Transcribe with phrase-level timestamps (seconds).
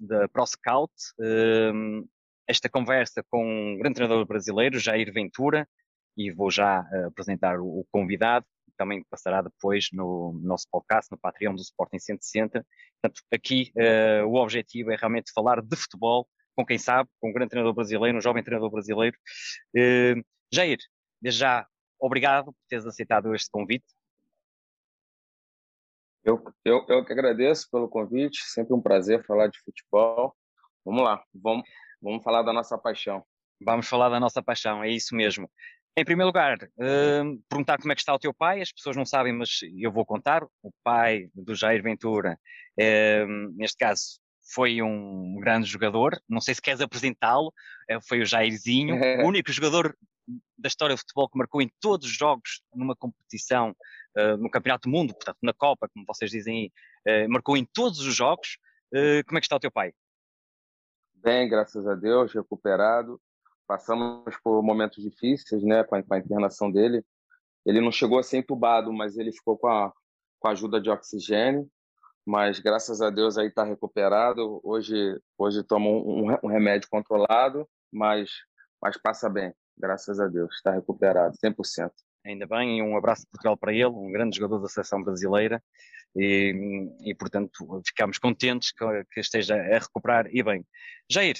[0.00, 0.92] da ProScout.
[1.18, 2.06] Um,
[2.48, 5.66] esta conversa com um grande treinador brasileiro, Jair Ventura,
[6.16, 11.18] e vou já uh, apresentar o, o convidado também passará depois no nosso podcast, no
[11.18, 12.66] Patreon do Sporting 160.
[13.00, 16.26] Portanto, aqui uh, o objetivo é realmente falar de futebol
[16.56, 19.16] com quem sabe, com um grande treinador brasileiro, um jovem treinador brasileiro.
[19.76, 20.78] Uh, Jair,
[21.20, 21.66] desde já,
[21.98, 23.84] obrigado por teres aceitado este convite.
[26.24, 30.34] Eu, eu, eu que agradeço pelo convite, sempre um prazer falar de futebol.
[30.82, 31.68] Vamos lá, vamos,
[32.00, 33.22] vamos falar da nossa paixão.
[33.62, 35.50] Vamos falar da nossa paixão, é isso mesmo.
[35.96, 38.60] Em primeiro lugar, uh, perguntar como é que está o teu pai.
[38.62, 40.42] As pessoas não sabem, mas eu vou contar.
[40.62, 42.38] O pai do Jair Ventura,
[42.80, 44.18] uh, neste caso,
[44.52, 46.18] foi um grande jogador.
[46.28, 47.52] Não sei se queres apresentá-lo.
[47.90, 49.94] Uh, foi o Jairzinho, o único jogador
[50.58, 53.76] da história do futebol que marcou em todos os jogos numa competição
[54.16, 56.72] eh, no Campeonato do Mundo, portanto na Copa, como vocês dizem
[57.06, 58.58] eh, marcou em todos os jogos.
[59.26, 59.92] como é que está o teu pai?
[61.14, 63.20] Bem, graças a Deus, recuperado
[63.66, 67.04] passamos por momentos difíceis, né, com a, com a, internação dele.
[67.64, 69.92] Ele não chegou a ser entubado, mas ele ficou com a,
[70.38, 71.68] com a ajuda de oxigênio.
[72.26, 74.60] Mas graças a Deus aí está recuperado.
[74.62, 78.30] Hoje, hoje toma um, um, remédio controlado, mas,
[78.80, 79.54] mas passa bem.
[79.76, 81.90] Graças a Deus, está recuperado, 100%
[82.24, 85.62] ainda bem, e um abraço de Portugal para ele, um grande jogador da seleção brasileira,
[86.16, 90.64] e, e portanto ficamos contentes que, que, esteja a recuperar e bem.
[91.10, 91.36] Jair,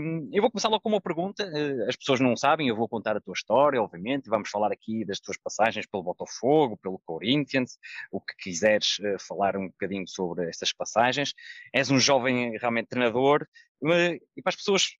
[0.00, 2.88] hum, eu vou começar logo com uma pergunta, eh, as pessoas não sabem, eu vou
[2.88, 7.78] contar a tua história, obviamente, vamos falar aqui das tuas passagens pelo Botafogo, pelo Corinthians,
[8.12, 11.34] o que quiseres eh, falar um bocadinho sobre estas passagens.
[11.72, 13.46] És um jovem realmente treinador,
[13.82, 14.96] e para as pessoas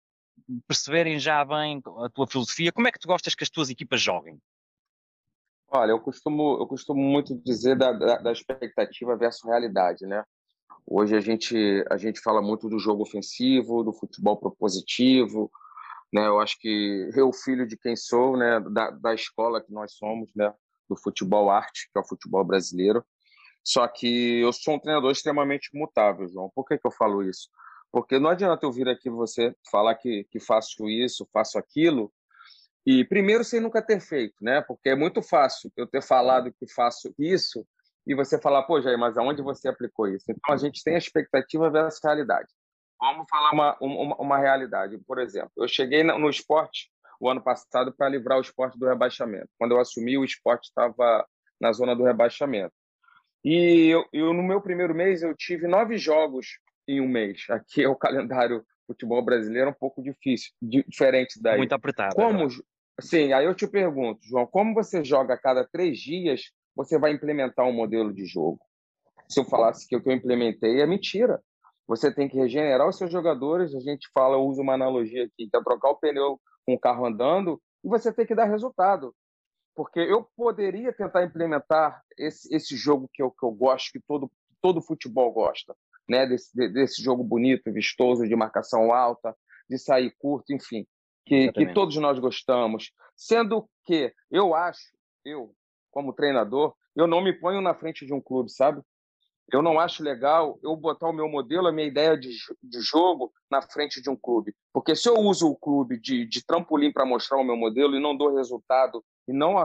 [0.66, 4.00] perceberem já bem a tua filosofia, como é que tu gostas que as tuas equipas
[4.00, 4.38] joguem?
[5.74, 10.22] Olha, eu costumo, eu costumo muito dizer da, da, da, expectativa versus realidade, né?
[10.86, 15.50] Hoje a gente, a gente fala muito do jogo ofensivo, do futebol propositivo,
[16.12, 16.26] né?
[16.26, 18.60] Eu acho que eu, filho de quem sou, né?
[18.60, 20.52] Da, da escola que nós somos, né?
[20.90, 23.02] Do futebol arte, que é o futebol brasileiro.
[23.64, 26.50] Só que eu sou um treinador extremamente mutável, João.
[26.54, 27.48] Por que, que eu falo isso?
[27.90, 32.12] Porque não adianta eu vir aqui você falar que, que faço isso, faço aquilo,
[32.86, 34.60] e primeiro sem nunca ter feito, né?
[34.62, 37.66] Porque é muito fácil eu ter falado que faço isso
[38.06, 40.24] e você falar, pô, Jair, mas aonde você aplicou isso?
[40.28, 42.48] Então a gente tem a expectativa versus realidade.
[43.00, 44.98] Vamos falar uma, uma, uma realidade.
[45.06, 46.90] Por exemplo, eu cheguei no esporte
[47.20, 49.48] o ano passado para livrar o esporte do rebaixamento.
[49.58, 51.24] Quando eu assumi, o esporte estava
[51.60, 52.74] na zona do rebaixamento.
[53.44, 57.44] E eu, eu, no meu primeiro mês, eu tive nove jogos em um mês.
[57.50, 61.58] Aqui é o calendário futebol brasileiro um pouco difícil, diferente daí.
[61.58, 62.14] Muito apertado.
[62.14, 62.54] Como, né?
[63.00, 67.12] Sim, aí eu te pergunto, João, como você joga a cada três dias, você vai
[67.12, 68.60] implementar um modelo de jogo?
[69.28, 71.42] Se eu falasse que o que eu implementei é mentira.
[71.86, 73.74] Você tem que regenerar os seus jogadores.
[73.74, 76.78] A gente fala, eu uso uma analogia aqui, que é trocar o pneu com o
[76.78, 79.14] carro andando, e você tem que dar resultado.
[79.74, 84.30] Porque eu poderia tentar implementar esse, esse jogo que eu, que eu gosto, que todo,
[84.60, 85.74] todo futebol gosta,
[86.08, 86.26] né?
[86.26, 89.34] desse, desse jogo bonito, vistoso, de marcação alta,
[89.68, 90.86] de sair curto, enfim
[91.24, 92.92] que, que todos nós gostamos.
[93.16, 94.82] Sendo que eu acho,
[95.24, 95.54] eu,
[95.90, 98.82] como treinador, eu não me ponho na frente de um clube, sabe?
[99.50, 102.30] Eu não acho legal eu botar o meu modelo, a minha ideia de,
[102.62, 104.54] de jogo na frente de um clube.
[104.72, 108.00] Porque se eu uso o clube de, de trampolim para mostrar o meu modelo e
[108.00, 109.62] não dou resultado e não,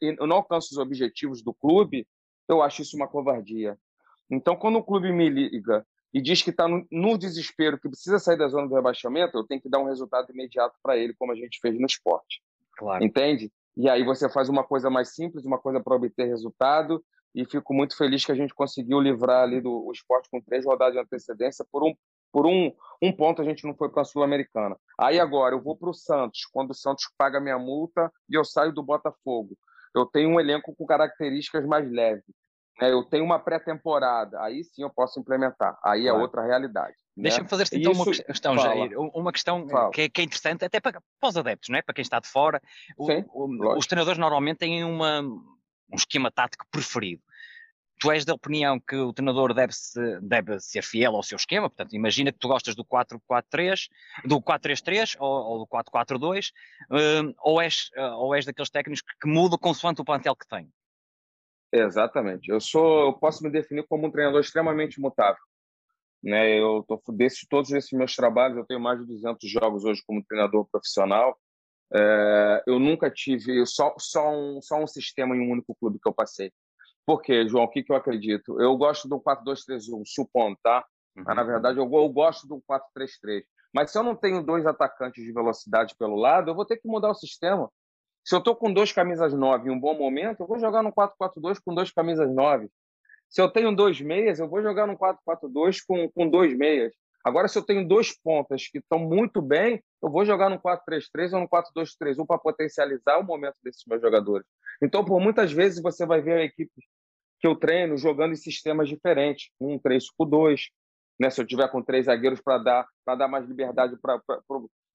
[0.00, 2.06] e não alcanço os objetivos do clube,
[2.48, 3.78] eu acho isso uma covardia.
[4.30, 8.18] Então, quando o clube me liga e diz que está no, no, desespero, que precisa
[8.18, 11.32] sair da zona do rebaixamento, eu tenho que dar um resultado imediato para ele, como
[11.32, 12.42] a gente fez no esporte.
[12.76, 13.04] Claro.
[13.04, 13.52] Entende?
[13.76, 17.74] E aí você faz uma coisa mais simples, uma coisa para obter resultado, e fico
[17.74, 21.00] muito feliz que a gente conseguiu livrar ali do o esporte com três rodadas de
[21.00, 21.94] antecedência por um,
[22.32, 22.72] Por um,
[23.02, 24.76] um ponto a gente não foi para a Sul-Americana.
[24.98, 28.44] Aí agora eu vou para o Santos, quando o Santos paga minha multa e eu
[28.44, 29.56] saio do Botafogo.
[29.94, 32.24] Eu tenho um elenco com características mais leves.
[32.80, 32.92] Né?
[32.92, 35.78] Eu tenho uma pré-temporada, aí sim eu posso implementar.
[35.82, 36.96] Aí é outra realidade.
[37.16, 37.24] Né?
[37.24, 38.98] Deixa-me fazer-te então Isso, uma questão, fala, Jair.
[38.98, 41.82] Uma questão que é, que é, interessante, até para, para, os adeptos, não é?
[41.82, 42.62] para quem está de fora.
[43.00, 47.22] Sim, o, os treinadores normalmente têm uma, um esquema tático preferido
[47.98, 51.68] tu és da opinião que o treinador deve, -se, deve ser fiel ao seu esquema,
[51.68, 53.88] portanto, imagina que tu gostas do 4-4-3,
[54.24, 56.52] do 4-3-3 ou, ou, do 4-4-2,
[56.90, 60.46] um, ou, és, uh, ou és daqueles técnicos que, que mudam consoante o plantel que
[60.46, 60.72] tem?
[61.72, 62.50] Exatamente.
[62.50, 65.40] Eu sou, eu posso me definir como um treinador extremamente mutável.
[66.22, 70.02] Né, eu tô desses todos esses meus trabalhos, eu tenho mais de 200 jogos hoje
[70.04, 71.38] como treinador profissional.
[71.94, 76.08] É, eu nunca tive só, só, um, só um sistema em um único clube que
[76.08, 76.52] eu passei.
[77.06, 77.64] Por quê, João?
[77.64, 78.60] O que, que eu acredito?
[78.60, 80.84] Eu gosto do 4-2-3-1, supondo, tá?
[81.16, 81.24] Uhum.
[81.24, 83.44] Mas, na verdade, eu, eu gosto do 4-3-3.
[83.72, 86.88] Mas se eu não tenho dois atacantes de velocidade pelo lado, eu vou ter que
[86.88, 87.70] mudar o sistema.
[88.24, 90.92] Se eu estou com dois camisas 9 em um bom momento, eu vou jogar no
[90.92, 92.68] 4-4-2 com dois camisas 9.
[93.28, 96.94] Se eu tenho dois meias, eu vou jogar no 4-4-2 com, com dois meias.
[97.24, 101.32] Agora, se eu tenho dois pontas que estão muito bem, eu vou jogar no 4-3-3
[101.34, 104.46] ou no 4-2-3-1 para potencializar o momento desses meus jogadores.
[104.82, 106.72] Então, por muitas vezes, você vai ver a equipe
[107.40, 110.68] que eu treino jogando em sistemas diferentes, um 3-5-2,
[111.20, 111.30] né?
[111.30, 114.20] Se eu tiver com três zagueiros para dar dar mais liberdade para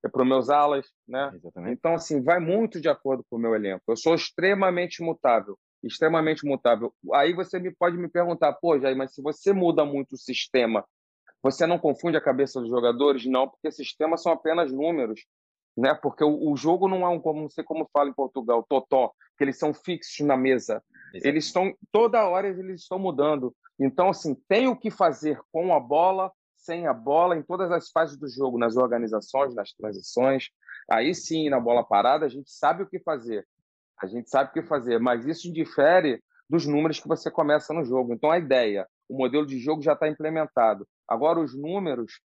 [0.09, 1.31] para os meus alas, né?
[1.33, 1.73] Exatamente.
[1.73, 3.83] Então assim vai muito de acordo com o meu elenco.
[3.87, 6.93] Eu sou extremamente mutável, extremamente mutável.
[7.13, 10.85] Aí você me pode me perguntar, pô, Jair, mas se você muda muito o sistema,
[11.41, 13.25] você não confunde a cabeça dos jogadores?
[13.25, 15.25] Não, porque sistemas são apenas números,
[15.75, 15.93] né?
[15.93, 19.11] Porque o, o jogo não é um como não sei como fala em Portugal, totó,
[19.37, 20.83] que eles são fixos na mesa.
[21.13, 21.27] Exatamente.
[21.27, 23.55] Eles estão toda hora eles estão mudando.
[23.79, 26.31] Então assim, tem o que fazer com a bola,
[26.63, 30.49] sem a bola, em todas as fases do jogo, nas organizações, nas transições.
[30.89, 33.45] Aí sim, na bola parada, a gente sabe o que fazer.
[34.01, 37.83] A gente sabe o que fazer, mas isso difere dos números que você começa no
[37.83, 38.13] jogo.
[38.13, 40.87] Então a ideia, o modelo de jogo já está implementado.
[41.07, 42.19] Agora os números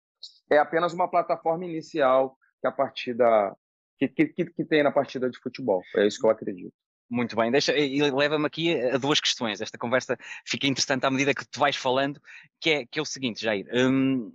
[0.50, 3.54] é apenas uma plataforma inicial que a partida
[3.98, 5.82] que, que, que tem na partida de futebol.
[5.96, 6.74] É isso que eu acredito.
[7.08, 9.60] Muito bem, deixa, e leva-me aqui a duas questões.
[9.60, 12.20] Esta conversa fica interessante à medida que tu vais falando,
[12.60, 13.66] que é, que é o seguinte, Jair.
[13.72, 14.32] Hum,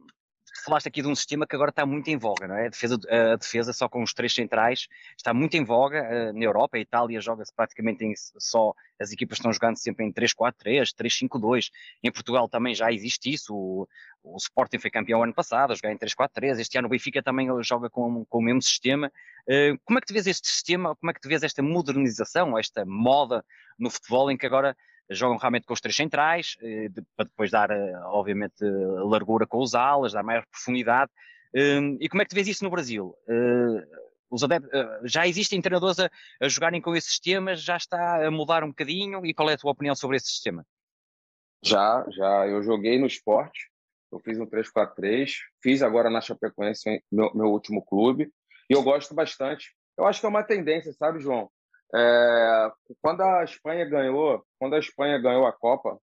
[0.63, 2.67] falaste aqui de um sistema que agora está muito em voga, não é?
[2.67, 6.43] A defesa, a defesa só com os três centrais está muito em voga uh, na
[6.43, 6.77] Europa.
[6.77, 11.69] A Itália joga-se praticamente em só, as equipas estão jogando sempre em 3-4-3, 3-5-2.
[12.03, 13.55] Em Portugal também já existe isso.
[13.55, 13.87] O,
[14.23, 16.59] o Sporting foi campeão ano passado, a jogar em 3-4-3.
[16.59, 19.11] Este ano o Benfica também joga com, com o mesmo sistema.
[19.47, 20.95] Uh, como é que tu vês este sistema?
[20.95, 23.43] Como é que tu vês esta modernização, esta moda
[23.77, 24.75] no futebol em que agora
[25.09, 29.73] jogam realmente com os três centrais, eh, para depois dar, eh, obviamente, largura com os
[29.73, 31.11] alas, dar maior profundidade.
[31.55, 33.15] Hum, e como é que tu vês isso no Brasil?
[33.27, 33.87] Eh,
[34.29, 34.71] os adeptos,
[35.05, 36.09] já existem treinadores a,
[36.39, 39.57] a jogarem com esses sistemas, já está a mudar um bocadinho, e qual é a
[39.57, 40.65] tua opinião sobre esse sistema?
[41.63, 43.69] Já, já, eu joguei no esporte,
[44.11, 45.31] eu fiz um 3-4-3,
[45.61, 48.31] fiz agora na Chapecoense, meu, meu último clube,
[48.69, 49.75] e eu gosto bastante.
[49.97, 51.49] Eu acho que é uma tendência, sabe, João?
[51.95, 52.71] É,
[53.01, 55.97] quando a Espanha ganhou, quando a Espanha ganhou a Copa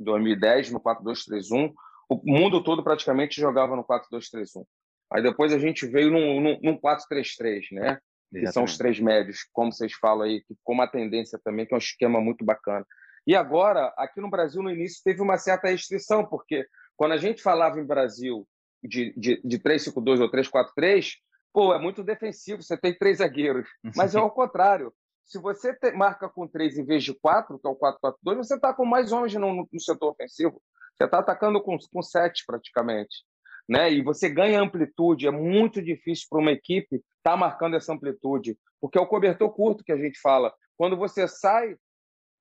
[0.00, 1.72] em 2010 no 4-2-3-1,
[2.08, 4.64] o mundo todo praticamente jogava no 4-2-3-1.
[5.12, 7.98] Aí depois a gente veio num, num, num 4-3-3, né?
[8.30, 11.72] Que são os três médios, como vocês falam aí, que ficou uma tendência também, que
[11.72, 12.84] é um esquema muito bacana.
[13.26, 17.42] E agora, aqui no Brasil, no início, teve uma certa restrição, porque quando a gente
[17.42, 18.46] falava em Brasil
[18.82, 21.12] de, de, de 3-5-2 ou 3-4-3,
[21.52, 23.68] pô, é muito defensivo, você tem três zagueiros.
[23.96, 24.92] Mas é ao contrário
[25.28, 28.54] se você te, marca com três em vez de quatro, que é o 4-4-2, você
[28.54, 30.60] está com mais homens no, no, setor ofensivo.
[30.96, 33.24] Você está atacando com, com sete praticamente.
[33.68, 33.92] Né?
[33.92, 35.28] E você ganha amplitude.
[35.28, 39.52] É muito difícil para uma equipe estar tá marcando essa amplitude, porque é o cobertor
[39.52, 40.52] curto que a gente fala.
[40.78, 41.76] Quando você sai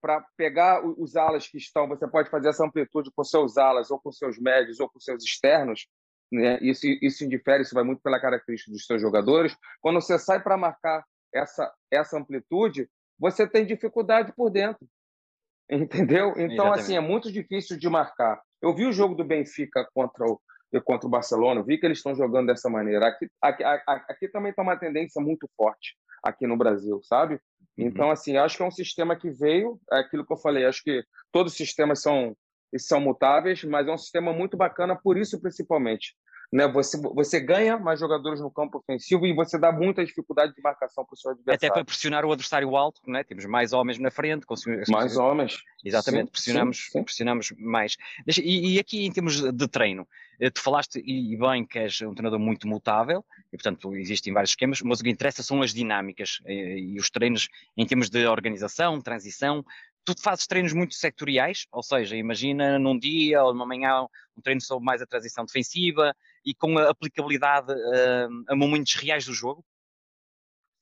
[0.02, 4.00] para pegar os alas que estão, você pode fazer essa amplitude com seus alas, ou
[4.00, 5.88] com seus médios, ou com seus externos.
[6.32, 6.58] Né?
[6.62, 9.54] Isso, isso indifere, isso vai muito pela característica dos seus jogadores.
[9.82, 11.04] Quando você sai para marcar
[11.38, 12.90] essa, essa amplitude,
[13.20, 14.88] você tem dificuldade por dentro.
[15.70, 16.30] Entendeu?
[16.32, 16.80] Então, Exatamente.
[16.80, 18.42] assim, é muito difícil de marcar.
[18.62, 20.40] Eu vi o jogo do Benfica contra o,
[20.84, 23.08] contra o Barcelona, vi que eles estão jogando dessa maneira.
[23.08, 27.36] Aqui, aqui, aqui também está uma tendência muito forte, aqui no Brasil, sabe?
[27.78, 27.86] Uhum.
[27.86, 30.84] Então, assim, acho que é um sistema que veio, é aquilo que eu falei, acho
[30.84, 32.36] que todos os sistemas são,
[32.78, 36.16] são mutáveis, mas é um sistema muito bacana por isso, principalmente.
[36.52, 36.68] Né?
[36.68, 41.04] Você, você ganha mais jogadores no campo ofensivo e você dá muita dificuldade de marcação
[41.06, 41.58] para o seu adversário.
[41.58, 43.24] Até para pressionar o adversário alto, né?
[43.24, 44.46] temos mais homens na frente.
[44.46, 45.58] Conseguimos, mais homens.
[45.84, 47.04] Exatamente, sim, pressionamos, sim, sim.
[47.04, 47.98] pressionamos mais.
[48.26, 50.08] Deixa, e, e, aqui em termos de treino,
[50.40, 54.52] eh, tu falaste e bem que és um treinador muito mutável e portanto existem vários
[54.52, 58.10] esquemas, mas o que interessa são as dinâmicas e, eh, e os treinos em termos
[58.10, 59.64] de organização, transição,
[60.08, 64.62] tu fazes treinos muito sectoriais, ou seja, imagina num dia ou numa manhã um treino
[64.62, 66.16] sobre mais a transição defensiva
[66.48, 69.66] e com a aplicabilidade uh, a momentos reais do jogo?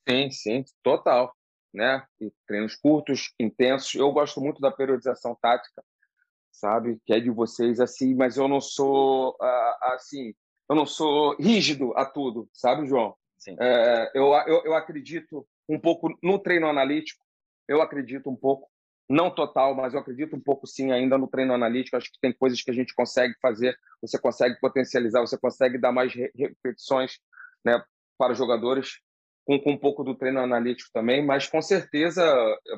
[0.07, 1.35] Sim, sim, total.
[1.73, 2.05] Né?
[2.21, 3.95] E treinos curtos, intensos.
[3.95, 5.83] Eu gosto muito da periodização tática,
[6.51, 6.99] sabe?
[7.03, 10.35] Que é de vocês assim, mas eu não sou uh, assim,
[10.69, 13.15] eu não sou rígido a tudo, sabe, João?
[13.37, 13.55] Sim.
[13.59, 17.25] É, eu, eu, eu acredito um pouco no treino analítico,
[17.67, 18.69] eu acredito um pouco
[19.09, 21.95] não total, mas eu acredito um pouco sim ainda no treino analítico.
[21.95, 25.91] Acho que tem coisas que a gente consegue fazer, você consegue potencializar, você consegue dar
[25.91, 27.19] mais repetições
[27.63, 27.81] né,
[28.17, 28.99] para os jogadores,
[29.45, 32.23] com, com, um pouco do treino analítico também, mas com certeza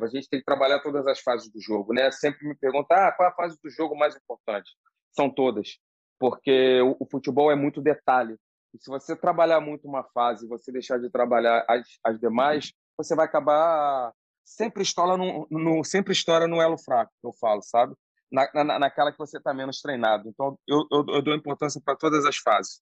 [0.02, 1.94] a gente tem que trabalhar todas as fases do jogo.
[1.94, 2.12] Né?
[2.12, 4.72] Sempre me perguntar ah, qual é a fase do jogo mais importante.
[5.12, 5.80] São todas,
[6.20, 8.36] porque o, o futebol é muito detalhe.
[8.74, 12.74] E se você trabalhar muito uma fase e você deixar de trabalhar as, as demais,
[12.98, 14.12] você vai acabar
[14.48, 17.94] sempre estoura no, no, sempre estoura no elo fraco, que eu falo, sabe?
[18.32, 20.28] Na, na, naquela que você está menos treinado.
[20.28, 22.82] Então, eu, eu, eu dou importância para todas as fases.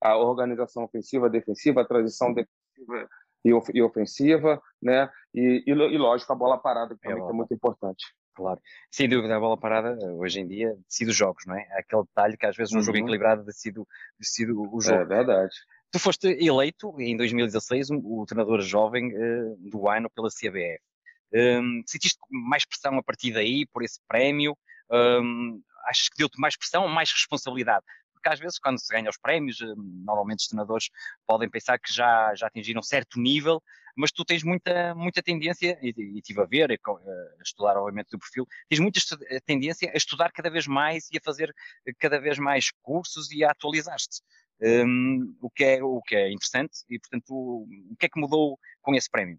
[0.00, 3.08] A organização ofensiva, defensiva, a transição defensiva
[3.44, 5.08] e, of, ofensiva, né?
[5.34, 8.04] E, e, e, lógico, a bola parada, que, também, é, que é muito importante.
[8.34, 8.60] Claro.
[8.90, 11.66] Sem dúvida, a bola parada, hoje em dia, decide os jogos, não é?
[11.78, 12.82] Aquele detalhe que às vezes um uhum.
[12.82, 13.80] jogo equilibrado decide,
[14.18, 15.00] decide o jogo.
[15.00, 15.54] É verdade.
[15.90, 20.82] Tu foste eleito em 2016 o, treinador jovem uh, do ano pela CBF.
[21.32, 24.56] Um, sentiste mais pressão a partir daí, por esse prémio?
[24.90, 27.84] Um, achas que deu-te mais pressão ou mais responsabilidade?
[28.12, 30.88] Porque às vezes, quando se ganha os prémios, hum, normalmente os treinadores
[31.26, 33.62] podem pensar que já, já atingiram certo nível,
[33.96, 38.14] mas tu tens muita, muita tendência, e, e estive a ver, e, a estudar obviamente
[38.14, 39.00] o perfil, tens muita
[39.46, 41.54] tendência a estudar cada vez mais e a fazer
[41.98, 44.22] cada vez mais cursos e a atualizar-te.
[44.60, 48.18] Um, o, que é, o que é interessante e, portanto, o, o que é que
[48.18, 49.38] mudou com esse prémio?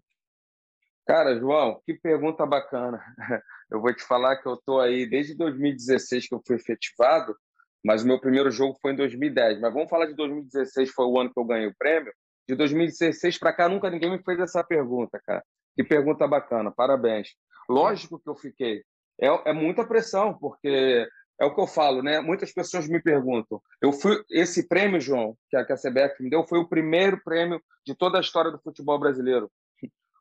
[1.08, 3.02] Cara, João, que pergunta bacana.
[3.70, 7.36] Eu vou te falar que eu estou aí desde 2016 que eu fui efetivado,
[7.84, 9.60] mas o meu primeiro jogo foi em 2010.
[9.60, 12.10] Mas vamos falar de 2016, foi o ano que eu ganhei o prêmio.
[12.48, 15.44] De 2016 para cá, nunca ninguém me fez essa pergunta, cara.
[15.76, 17.28] Que pergunta bacana, parabéns.
[17.68, 18.82] Lógico que eu fiquei.
[19.20, 21.06] É, é muita pressão, porque
[21.38, 22.20] é o que eu falo, né?
[22.20, 23.60] Muitas pessoas me perguntam.
[23.82, 27.20] Eu fui esse prêmio, João, que a, que a CBF me deu, foi o primeiro
[27.22, 29.50] prêmio de toda a história do futebol brasileiro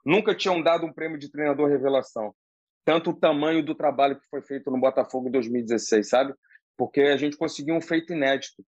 [0.06, 2.34] nunca tinham dado um prêmio de treinador revelação.
[2.86, 6.34] Tanto o tamanho do trabalho que foi feito no Botafogo em 2016, sabe?
[6.78, 8.64] Porque a gente conseguiu um feito inédito.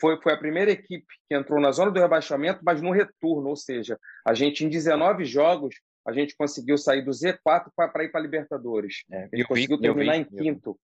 [0.00, 3.56] Foi, foi a primeira equipe que entrou na zona do rebaixamento, mas no retorno, ou
[3.56, 5.74] seja, a gente em 19 jogos,
[6.06, 9.04] a gente conseguiu sair do Z4 para ir para a Libertadores.
[9.10, 10.78] É, e conseguiu terminar vi, em quinto.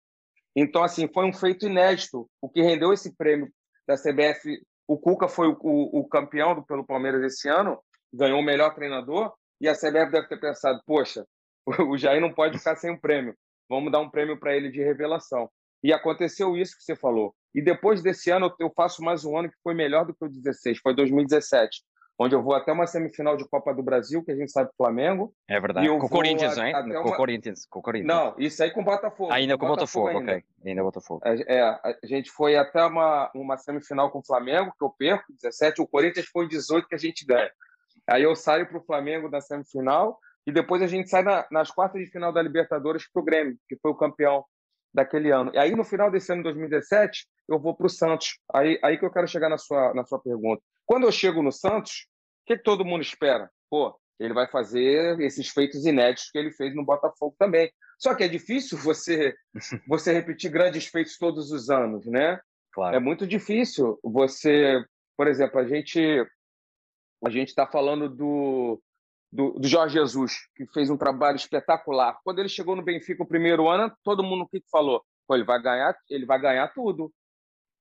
[0.55, 2.29] Então, assim, foi um feito inédito.
[2.41, 3.51] O que rendeu esse prêmio
[3.87, 7.79] da CBF, o Cuca foi o, o, o campeão do, pelo Palmeiras esse ano,
[8.13, 11.27] ganhou o melhor treinador, e a CBF deve ter pensado: poxa,
[11.89, 13.35] o Jair não pode ficar sem um prêmio,
[13.69, 15.49] vamos dar um prêmio para ele de revelação.
[15.83, 17.33] E aconteceu isso que você falou.
[17.55, 20.29] E depois desse ano, eu faço mais um ano que foi melhor do que o
[20.29, 21.83] 16, foi 2017
[22.19, 25.33] onde eu vou até uma semifinal de Copa do Brasil, que a gente sabe Flamengo.
[25.49, 25.87] É verdade.
[25.87, 26.73] com o Corinthians, hein?
[26.73, 27.17] Com, uma...
[27.17, 28.09] Corinthians, com o Corinthians.
[28.09, 29.33] Não, isso aí com o Botafogo.
[29.33, 30.45] Ainda com o Botafogo, Botafogo ok.
[30.67, 31.21] Ainda Botafogo.
[31.25, 35.33] É, é, a gente foi até uma, uma semifinal com o Flamengo, que eu perco,
[35.41, 37.51] 17, o Corinthians foi 18 que a gente ganha.
[38.09, 41.71] Aí eu saio para o Flamengo na semifinal e depois a gente sai na, nas
[41.71, 44.45] quartas de final da Libertadores para o Grêmio, que foi o campeão
[44.93, 45.51] daquele ano.
[45.55, 48.39] E aí no final desse ano, 2017, eu vou para o Santos.
[48.55, 50.63] Aí, aí que eu quero chegar na sua, na sua pergunta.
[50.87, 52.07] Quando eu chego no Santos,
[52.43, 53.51] o que, que todo mundo espera?
[53.69, 57.71] Pô, ele vai fazer esses feitos inéditos que ele fez no Botafogo também.
[57.99, 59.35] Só que é difícil você
[59.87, 62.41] você repetir grandes feitos todos os anos, né?
[62.73, 62.97] Claro.
[62.97, 64.83] É muito difícil você,
[65.17, 66.27] por exemplo, a gente
[67.25, 68.81] a gente está falando do,
[69.33, 72.19] do, do, Jorge Jesus, que fez um trabalho espetacular.
[72.25, 75.05] Quando ele chegou no Benfica o primeiro ano, todo mundo o que falou?
[75.27, 77.13] Pô, ele vai ganhar, ele vai ganhar tudo,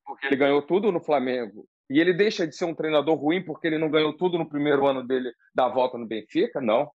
[0.05, 1.67] porque ele ganhou tudo no Flamengo.
[1.89, 4.85] E ele deixa de ser um treinador ruim porque ele não ganhou tudo no primeiro
[4.85, 6.59] ano dele da volta no Benfica?
[6.59, 6.91] Não.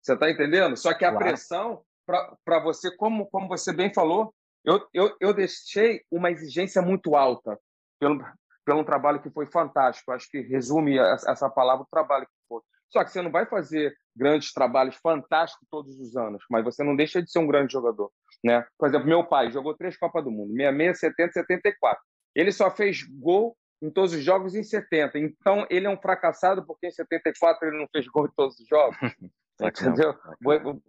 [0.00, 0.76] Você está entendendo?
[0.76, 1.26] Só que a claro.
[1.26, 4.32] pressão para você, como, como você bem falou,
[4.64, 7.58] eu, eu, eu deixei uma exigência muito alta
[7.98, 8.24] pelo,
[8.66, 10.10] pelo um trabalho que foi fantástico.
[10.10, 12.60] Acho que resume essa palavra o trabalho que foi.
[12.90, 16.96] Só que você não vai fazer grandes trabalhos fantásticos todos os anos, mas você não
[16.96, 18.10] deixa de ser um grande jogador.
[18.44, 18.64] Né?
[18.78, 22.02] Por exemplo, meu pai jogou três Copas do Mundo, 66, 70 74.
[22.34, 25.18] Ele só fez gol em todos os jogos em 70.
[25.18, 28.66] Então, ele é um fracassado porque em 74 ele não fez gol em todos os
[28.66, 28.96] jogos.
[29.60, 30.14] Entendeu?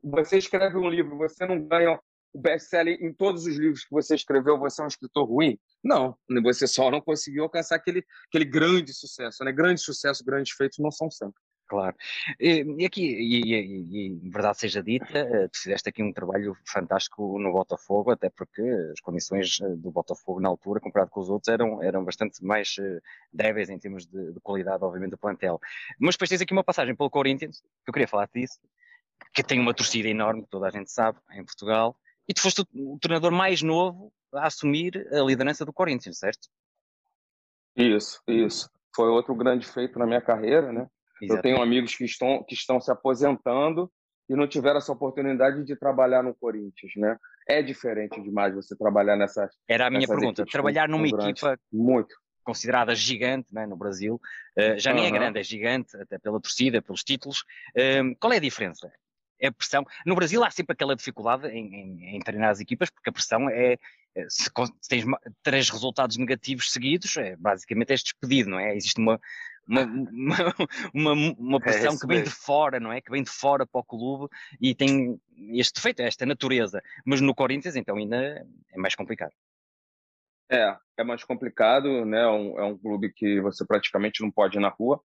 [0.03, 1.99] Você escreve um livro, você não ganha
[2.37, 5.59] best-seller em todos os livros que você escreveu, você é um escritor ruim?
[5.83, 9.43] Não, você só não conseguiu alcançar aquele, aquele grande sucesso.
[9.43, 9.51] Né?
[9.51, 11.41] Grande sucesso, grandes feitos não são sempre.
[11.67, 11.97] Claro.
[12.39, 17.37] E, aqui, e, e, e, verdade seja dita, eh, tu fizeste aqui um trabalho fantástico
[17.37, 18.61] no Botafogo, até porque
[18.93, 22.77] as condições eh, do Botafogo na altura, comparado com os outros, eram, eram bastante mais
[22.79, 23.01] eh,
[23.33, 25.59] débeis em termos de, de qualidade, obviamente, do plantel.
[25.99, 28.59] Mas depois tens aqui uma passagem pelo Corinthians, que eu queria falar disso,
[29.33, 32.95] que tem uma torcida enorme, toda a gente sabe, em Portugal, e tu foste o,
[32.95, 36.47] o treinador mais novo a assumir a liderança do Corinthians, certo?
[37.75, 38.69] Isso, isso.
[38.95, 40.87] Foi outro grande feito na minha carreira, né?
[41.21, 43.91] Eu tenho amigos que estão, que estão se aposentando
[44.29, 47.17] e não tiveram essa oportunidade de trabalhar no Corinthians, né?
[47.47, 49.49] É diferente demais você trabalhar nessa.
[49.67, 50.45] Era a minha pergunta.
[50.45, 54.21] Trabalhar numa equipa muito considerada gigante né, no Brasil,
[54.57, 57.41] uh, já nem é grande, é gigante, até pela torcida, pelos títulos.
[57.75, 58.89] Uh, qual é a diferença?
[59.39, 59.85] É a pressão.
[60.05, 63.49] No Brasil há sempre aquela dificuldade em, em, em treinar as equipas, porque a pressão
[63.49, 63.77] é,
[64.15, 64.49] é se,
[64.81, 65.05] se tens
[65.43, 68.75] três resultados negativos seguidos, é, basicamente és despedido, não é?
[68.75, 69.19] Existe uma,
[69.67, 70.55] uma, uma,
[70.93, 73.01] uma, uma pressão é que vem de fora, não é?
[73.01, 74.27] Que vem de fora para o clube
[74.59, 75.19] e tem
[75.53, 76.81] este defeito, esta natureza.
[77.05, 78.15] Mas no Corinthians, então, ainda
[78.71, 79.33] é mais complicado.
[80.49, 82.21] É, é mais complicado, né?
[82.21, 85.01] É um, é um clube que você praticamente não pode ir na rua.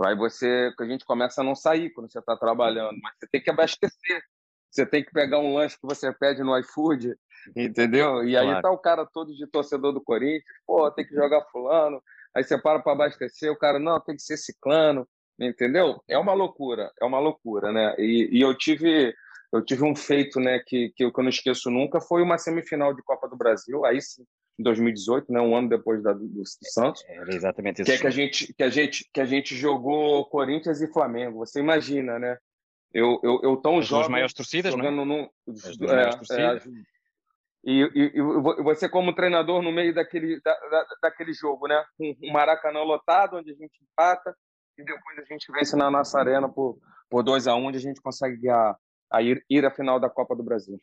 [0.00, 3.42] Aí você, a gente começa a não sair quando você está trabalhando, mas você tem
[3.42, 4.22] que abastecer.
[4.70, 7.14] Você tem que pegar um lanche que você pede no iFood,
[7.54, 8.24] entendeu?
[8.24, 8.62] E aí claro.
[8.62, 12.02] tá o cara todo de torcedor do Corinthians, pô, tem que jogar fulano,
[12.34, 15.06] aí você para para abastecer, o cara, não, tem que ser ciclano,
[15.38, 16.02] entendeu?
[16.08, 17.94] É uma loucura, é uma loucura, né?
[17.98, 19.14] E, e eu tive
[19.52, 22.38] eu tive um feito, né, que, que eu, que eu não esqueço nunca, foi uma
[22.38, 24.24] semifinal de Copa do Brasil, aí sim,
[24.62, 27.04] em 2018, né, um ano depois da, do, do Santos.
[27.06, 27.90] É, era exatamente isso.
[27.90, 31.38] Que é que a gente que a gente que a gente jogou Corinthians e Flamengo.
[31.38, 32.38] Você imagina, né?
[32.94, 35.04] Eu eu, eu tão As jovem duas maiores torcidas, jogando não?
[35.04, 36.66] No, As duas é, maiores torcidas.
[36.66, 36.70] É,
[37.64, 38.22] e, e, e,
[38.62, 41.84] você como treinador no meio daquele, da, da, daquele jogo, né?
[41.98, 44.34] Um, um Maracanã lotado, onde a gente empata,
[44.76, 46.78] e depois a gente vence na nossa arena por,
[47.08, 48.76] por 2 a 1 um, onde a gente consegue a,
[49.12, 50.76] a ir, ir à final da Copa do Brasil.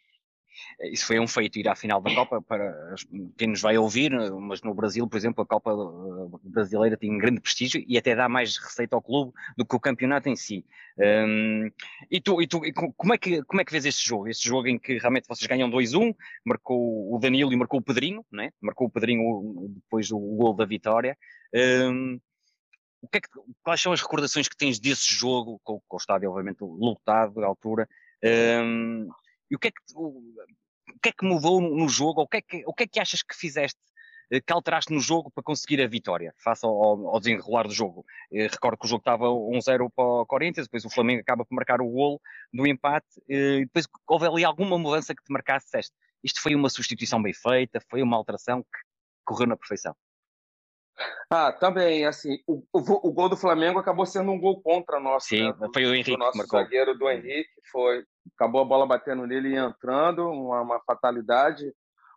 [0.91, 2.95] Isso foi um feito ir à final da Copa para
[3.37, 7.17] quem nos vai ouvir, mas no Brasil, por exemplo, a Copa uh, brasileira tem um
[7.17, 10.65] grande prestígio e até dá mais receita ao clube do que o campeonato em si.
[10.97, 11.69] Um,
[12.11, 12.61] e tu, e tu
[12.95, 14.27] como, é que, como é que vês este jogo?
[14.27, 16.13] Este jogo em que realmente vocês ganham 2-1,
[16.45, 18.51] marcou o Danilo e marcou o Pedrinho, né?
[18.61, 21.17] marcou o Pedrinho depois o gol da vitória.
[21.53, 22.19] Um,
[23.01, 23.29] o que é que,
[23.63, 27.47] quais são as recordações que tens desse jogo, com, com o estádio obviamente lotado à
[27.47, 27.87] altura?
[28.23, 29.09] Um,
[29.49, 32.21] e o que é que, o, o que, é que mudou no jogo?
[32.21, 33.79] O que, é que, o que é que achas que fizeste,
[34.31, 36.73] eh, que alteraste no jogo para conseguir a vitória, face ao,
[37.07, 38.05] ao desenrolar do jogo?
[38.31, 41.55] Eh, recordo que o jogo estava 1-0 para o Corinthians, depois o Flamengo acaba por
[41.55, 42.21] marcar o golo
[42.53, 46.53] do empate, eh, e depois houve ali alguma mudança que te marcasse, disseste, isto foi
[46.55, 48.79] uma substituição bem feita, foi uma alteração que
[49.25, 49.95] correu na perfeição.
[51.29, 55.25] Ah, também, assim, o, o, o, gol do Flamengo acabou sendo um gol contra nós.
[55.25, 55.69] Sim, né?
[55.73, 56.59] foi o Henrique do nosso marcou.
[56.59, 58.03] zagueiro do Henrique, foi.
[58.35, 61.71] Acabou a bola batendo nele e entrando, uma, uma, fatalidade.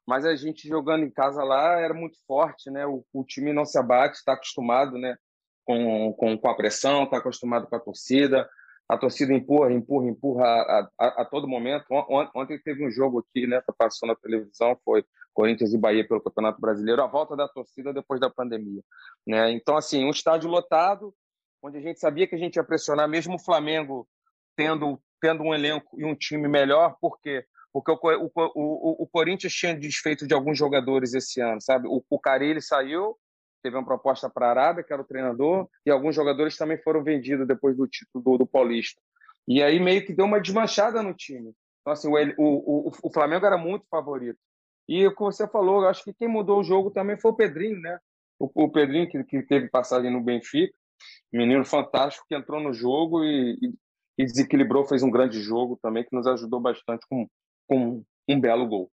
[0.06, 2.86] Mas a gente jogando em casa lá era muito forte, né?
[2.86, 5.16] O, o time não se abate, está acostumado, né?
[5.64, 8.48] Com, com, com a pressão, está acostumado com a torcida.
[8.92, 11.86] A torcida empurra, empurra, empurra a, a, a todo momento.
[12.34, 13.62] Ontem teve um jogo aqui, né?
[13.62, 15.02] Que passou na televisão, foi
[15.32, 18.82] Corinthians e Bahia pelo Campeonato Brasileiro, a volta da torcida depois da pandemia.
[19.26, 19.50] Né?
[19.52, 21.14] Então, assim, um estádio lotado,
[21.62, 24.06] onde a gente sabia que a gente ia pressionar, mesmo o Flamengo
[24.54, 27.46] tendo, tendo um elenco e um time melhor, por quê?
[27.72, 31.88] Porque o, o, o, o Corinthians tinha desfeito de alguns jogadores esse ano, sabe?
[31.88, 33.16] O, o Carilli saiu,
[33.62, 37.02] teve uma proposta para a Arábia, que era o treinador, e alguns jogadores também foram
[37.02, 39.00] vendidos depois do título do, do Paulista.
[39.46, 41.52] E aí meio que deu uma desmanchada no time.
[41.80, 44.38] Então, assim, o, o, o, Flamengo era muito favorito.
[44.88, 47.80] E o que você falou, acho que quem mudou o jogo também foi o Pedrinho,
[47.80, 47.98] né?
[48.38, 50.74] O, o Pedrinho, que, que, teve passagem no Benfica,
[51.32, 53.74] menino fantástico que entrou no jogo e, e,
[54.18, 57.26] e, desequilibrou, fez um grande jogo também, que nos ajudou bastante com,
[57.68, 58.90] com um belo gol.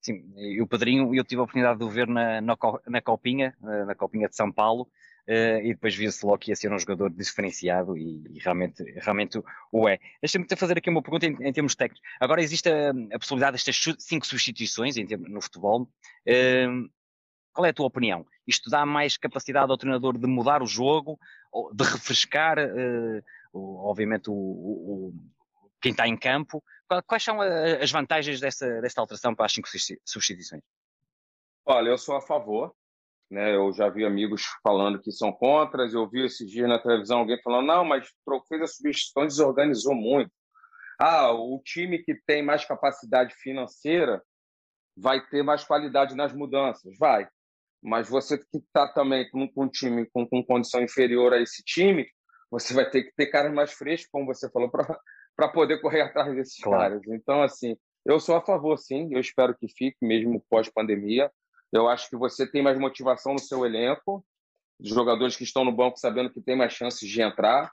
[0.00, 3.56] Sim, e o Pedrinho, eu tive a oportunidade de o ver na, na, na Copinha,
[3.60, 4.88] na Copinha de São Paulo,
[5.28, 9.38] Uh, e depois via-se logo que ia ser um jogador diferenciado e, e realmente, realmente
[9.70, 9.98] o é.
[10.22, 12.00] Deixa-me fazer aqui uma pergunta em, em termos técnicos.
[12.18, 15.82] Agora existe a, a possibilidade destas cinco substituições termos, no futebol.
[15.82, 16.88] Uh,
[17.52, 18.24] qual é a tua opinião?
[18.46, 21.18] Isto dá mais capacidade ao treinador de mudar o jogo,
[21.74, 25.14] de refrescar, uh, obviamente, o, o,
[25.78, 26.64] quem está em campo?
[27.06, 29.68] Quais são as vantagens dessa, alteração para as cinco
[30.04, 30.62] substituições?
[31.66, 32.74] Olha, eu sou a favor
[33.30, 33.54] Né?
[33.54, 37.40] Eu já vi amigos falando que são contras, eu vi esses dias na televisão alguém
[37.42, 38.08] falando, não, mas
[38.48, 40.30] fez a substituição, desorganizou muito.
[40.98, 44.22] Ah, o time que tem mais capacidade financeira
[44.96, 46.96] vai ter mais qualidade nas mudanças.
[46.98, 47.28] Vai.
[47.82, 52.06] Mas você que está também com um time com, com, condição inferior a esse time,
[52.50, 54.98] você vai ter que ter caras mais frescos, como você falou, para
[55.46, 56.94] poder correr atrás desses claro.
[56.94, 57.02] caras.
[57.06, 59.08] Então, assim, eu sou a favor, sim.
[59.12, 61.30] Eu espero que fique, mesmo pós-pandemia.
[61.72, 64.24] Eu acho que você tem mais motivação no seu elenco,
[64.80, 67.70] os jogadores que estão no banco sabendo que tem mais chances de entrar.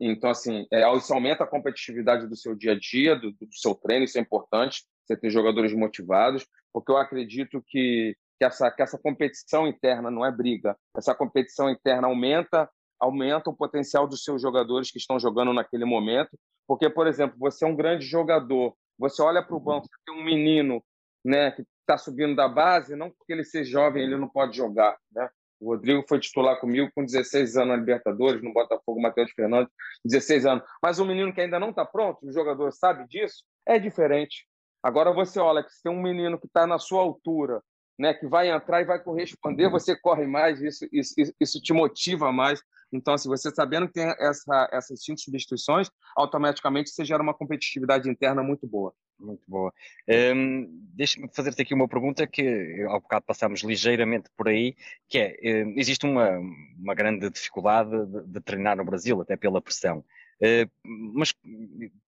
[0.00, 3.74] Então, assim, é, isso aumenta a competitividade do seu dia a dia, do, do seu
[3.74, 8.82] treino, isso é importante, você ter jogadores motivados, porque eu acredito que que essa, que
[8.82, 12.68] essa competição interna não é briga, essa competição interna aumenta
[13.00, 17.64] aumenta o potencial dos seus jogadores que estão jogando naquele momento, porque, por exemplo, você
[17.64, 20.82] é um grande jogador, você olha para o banco, você tem um menino
[21.24, 24.96] né, que está subindo da base, não porque ele seja jovem, ele não pode jogar.
[25.12, 25.28] Né?
[25.60, 29.72] O Rodrigo foi titular comigo com 16 anos na Libertadores, no Botafogo, Matheus Fernandes,
[30.04, 30.64] 16 anos.
[30.82, 34.46] Mas um menino que ainda não está pronto, o jogador sabe disso, é diferente.
[34.82, 37.62] Agora você olha que se tem um menino que está na sua altura,
[37.98, 42.30] né, que vai entrar e vai corresponder, você corre mais, isso, isso, isso te motiva
[42.32, 42.62] mais.
[42.92, 48.08] Então, assim, você sabendo que tem essa, essas cinco substituições, automaticamente você gera uma competitividade
[48.08, 48.92] interna muito boa.
[49.18, 49.72] Muito boa.
[50.08, 54.76] Um, Deixa-me fazer-te aqui uma pergunta que ao bocado passamos ligeiramente por aí,
[55.08, 56.38] que é, um, existe uma,
[56.78, 60.04] uma grande dificuldade de, de treinar no Brasil, até pela pressão.
[60.40, 60.70] Uh,
[61.14, 61.34] mas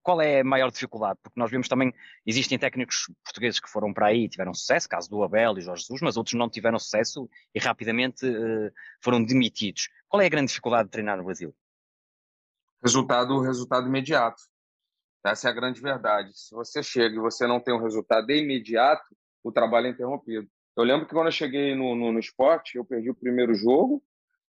[0.03, 1.19] qual é a maior dificuldade?
[1.23, 1.95] Porque nós vemos também,
[2.27, 5.83] existem técnicos portugueses que foram para aí e tiveram sucesso, caso do Abel e Jorge
[5.83, 9.89] Jesus, mas outros não tiveram sucesso e rapidamente uh, foram demitidos.
[10.09, 11.55] Qual é a grande dificuldade de treinar no Brasil?
[12.83, 14.43] Resultado, resultado imediato.
[15.25, 16.31] Essa é a grande verdade.
[16.33, 20.49] Se você chega e você não tem um resultado imediato, o trabalho é interrompido.
[20.77, 24.03] Eu lembro que quando eu cheguei no, no, no esporte, eu perdi o primeiro jogo,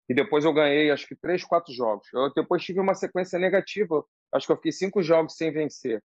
[0.07, 2.07] e depois eu ganhei, acho que três, quatro jogos.
[2.13, 4.03] Eu depois tive uma sequência negativa.
[4.31, 6.03] Acho que eu fiquei cinco jogos sem vencer.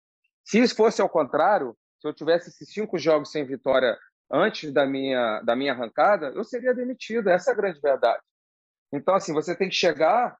[0.43, 3.97] Se isso fosse ao contrário, se eu tivesse esses cinco jogos sem vitória
[4.32, 7.29] antes da minha, da minha arrancada, eu seria demitido.
[7.29, 8.21] Essa é a grande verdade.
[8.91, 10.38] Então, assim, você tem que chegar,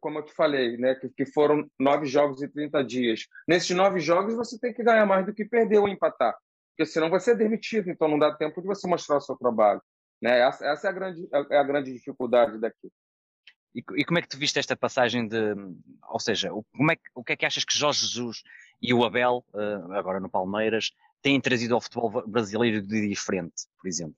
[0.00, 3.26] como eu te falei, né, que, que foram nove jogos e 30 dias.
[3.46, 6.36] Nesses nove jogos, você tem que ganhar mais do que perder ou empatar.
[6.70, 9.80] Porque senão você é demitido, então não dá tempo de você mostrar o seu trabalho.
[10.20, 10.40] Né?
[10.40, 12.90] Essa, essa é, a grande, é a grande dificuldade daqui.
[13.74, 15.54] E, e, como é que tu viste esta passagem de.
[16.08, 18.42] Ou seja, o, como é, o que é que achas que Jorge Jesus
[18.80, 23.86] e o Abel, uh, agora no Palmeiras, têm trazido ao futebol brasileiro de diferente, por
[23.86, 24.16] exemplo?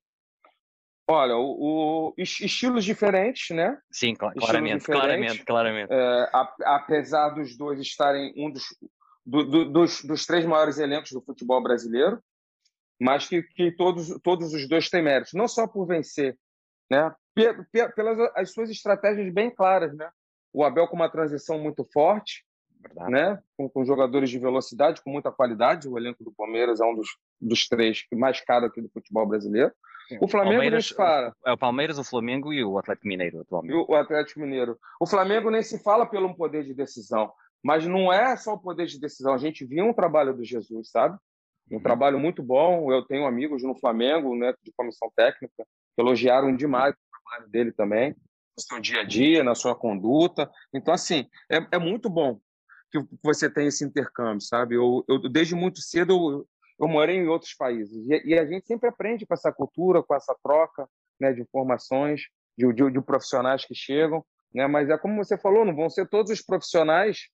[1.11, 3.79] Olha, o, o estilos diferentes, né?
[3.91, 5.91] Sim, claramente, claramente, claramente.
[5.91, 8.65] É, a, apesar dos dois estarem um dos,
[9.25, 12.23] do, do, dos, dos três maiores elencos do futebol brasileiro,
[13.01, 16.37] mas que, que todos, todos os dois têm méritos, não só por vencer,
[16.91, 17.15] né?
[17.95, 20.11] pelas as suas estratégias bem claras, né?
[20.53, 22.45] O Abel com uma transição muito forte,
[22.81, 23.11] Verdade.
[23.11, 23.39] né?
[23.57, 25.89] Com, com, jogadores de velocidade, com muita qualidade.
[25.89, 27.09] O elenco do Palmeiras é um dos,
[27.41, 29.73] dos três mais caros aqui do futebol brasileiro.
[30.09, 30.19] Sim.
[30.21, 31.37] O Flamengo Palmeiras, nem se fala.
[31.45, 33.75] É o Palmeiras, o Flamengo e o Atlético Mineiro atualmente.
[33.75, 34.79] o Atlético Mineiro.
[34.99, 37.31] O Flamengo nem se fala pelo poder de decisão.
[37.63, 39.35] Mas não é só o poder de decisão.
[39.35, 41.19] A gente viu um trabalho do Jesus, sabe?
[41.71, 42.93] Um trabalho muito bom.
[42.93, 47.73] Eu tenho amigos no Flamengo, né, de comissão técnica, que elogiaram demais o trabalho dele
[47.73, 50.51] também, no seu dia a dia, na sua conduta.
[50.73, 52.41] Então, assim, é, é muito bom
[52.91, 54.75] que você tenha esse intercâmbio, sabe?
[54.75, 56.47] Eu, eu desde muito cedo eu,
[56.81, 60.15] eu morei em outros países e, e, a gente sempre aprende com essa cultura, com
[60.15, 60.89] essa troca,
[61.21, 62.23] né, de informações,
[62.57, 64.67] de, de, de profissionais que chegam, né?
[64.67, 67.29] Mas é como você falou, não vão ser todos os profissionais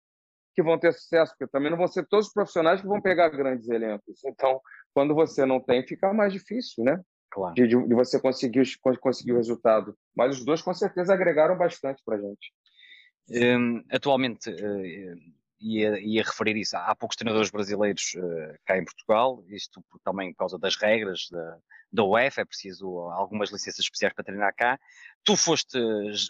[0.55, 3.29] que vão ter sucesso, porque também não vão ser todos os profissionais que vão pegar
[3.31, 4.25] grandes elencos.
[4.25, 4.61] Então,
[4.95, 7.01] quando você não tem, fica mais difícil, né?
[7.31, 7.55] Claro.
[7.55, 8.63] De, de, você conseguir,
[9.01, 9.97] conseguir o resultado.
[10.17, 12.53] Mas os dois, com certeza, agregaram bastante para a gente.
[13.29, 15.17] Um, atualmente, uh,
[15.59, 20.41] ia, ia referir isso, há poucos treinadores brasileiros uh, cá em Portugal, isto também por
[20.41, 21.59] causa das regras da,
[21.91, 24.79] da UEFA, é preciso algumas licenças especiais para treinar cá.
[25.25, 25.79] Tu foste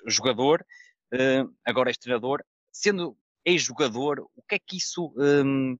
[0.07, 0.65] jogador,
[1.13, 5.77] uh, agora és treinador, sendo ex-jogador, o que é que isso um,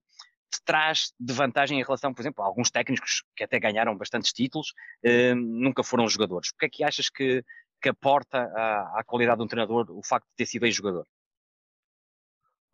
[0.51, 4.33] te traz de vantagem em relação, por exemplo, a alguns técnicos que até ganharam bastantes
[4.33, 4.73] títulos,
[5.05, 6.51] um, nunca foram jogadores?
[6.51, 7.43] O que é que achas que,
[7.83, 11.07] que aporta à, à qualidade de um treinador o facto de ter sido ex-jogador?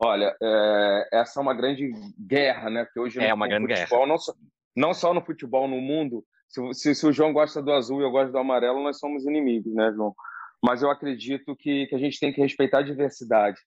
[0.02, 2.84] Olha, é, essa é uma grande guerra, né?
[2.84, 4.08] Porque hoje é uma grande futebol, guerra.
[4.08, 4.32] Não só,
[4.74, 6.24] não só no futebol, no mundo.
[6.48, 9.26] Se, se, se, o João gosta do azul e eu gosto do amarelo, nós somos
[9.26, 10.14] inimigos, né, João?
[10.62, 13.60] Mas eu acredito que, que a gente tem que respeitar a diversidade.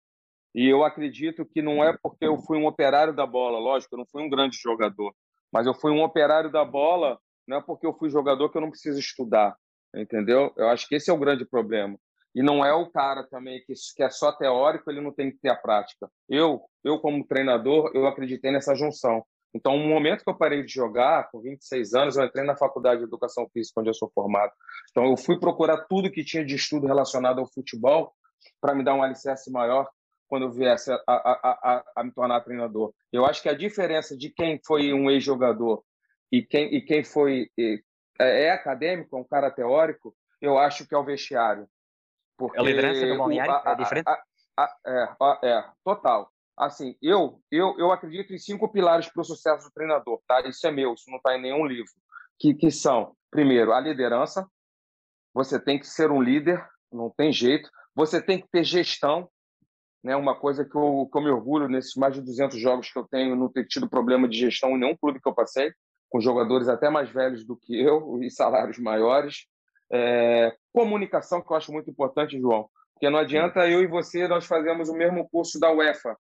[0.54, 4.00] E eu acredito que não é porque eu fui um operário da bola, lógico, eu
[4.00, 5.14] não fui um grande jogador,
[5.52, 8.62] mas eu fui um operário da bola, não é porque eu fui jogador que eu
[8.62, 9.56] não preciso estudar.
[9.96, 10.54] entendeu?
[10.56, 11.98] Eu acho que esse é o grande problema.
[12.36, 15.38] E não é o cara também que, que é só teórico, ele não tem que
[15.38, 16.10] ter a prática.
[16.28, 19.24] Eu, eu como treinador, eu acreditei nessa junção.
[19.56, 23.02] Então, no momento que eu parei de jogar, com 26 anos, eu entrei na faculdade
[23.02, 24.52] de educação física, onde eu sou formado.
[24.90, 28.12] Então, eu fui procurar tudo que tinha de estudo relacionado ao futebol
[28.60, 29.88] para me dar um alicerce maior
[30.28, 32.94] quando eu viesse a, a, a, a, me tornar treinador.
[33.12, 35.84] Eu acho que a diferença de quem foi um ex-jogador
[36.32, 40.96] e quem, e quem foi é, é acadêmico, é um cara teórico, eu acho que
[40.96, 41.68] é o vestiário.
[42.38, 44.10] Porque a liderança do balneário é diferente?
[44.60, 45.08] é,
[45.44, 46.32] é, total.
[46.58, 50.42] Assim, eu, eu, eu acredito em cinco pilares para o sucesso do treinador, tá?
[50.42, 51.92] Isso é meu, isso não está em nenhum livro.
[52.40, 54.48] Que, que são, primeiro, a liderança.
[55.34, 57.70] Você tem que ser um líder, não tem jeito.
[57.96, 59.30] Você tem que ter gestão,
[60.04, 60.16] né?
[60.16, 63.08] Uma coisa que eu, que eu me orgulho nesses mais de 200 jogos que eu
[63.08, 65.72] tenho, não ter tido problema de gestão em nenhum clube que eu passei,
[66.10, 69.46] com jogadores até mais velhos do que eu e salários maiores.
[69.92, 74.46] É, comunicação, que eu acho muito importante, João, porque não adianta eu e você, nós
[74.46, 76.18] fazemos o mesmo curso da UEFA.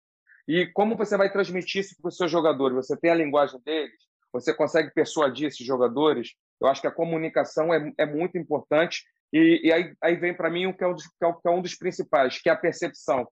[0.47, 2.75] E como você vai transmitir isso para os seus jogadores?
[2.75, 3.95] Você tem a linguagem deles?
[4.33, 6.33] Você consegue persuadir esses jogadores?
[6.59, 9.03] Eu acho que a comunicação é, é muito importante.
[9.31, 11.49] E, e aí, aí, vem para mim o que é, um dos, que, é, é
[11.49, 13.27] um dos principais, que é a percepção.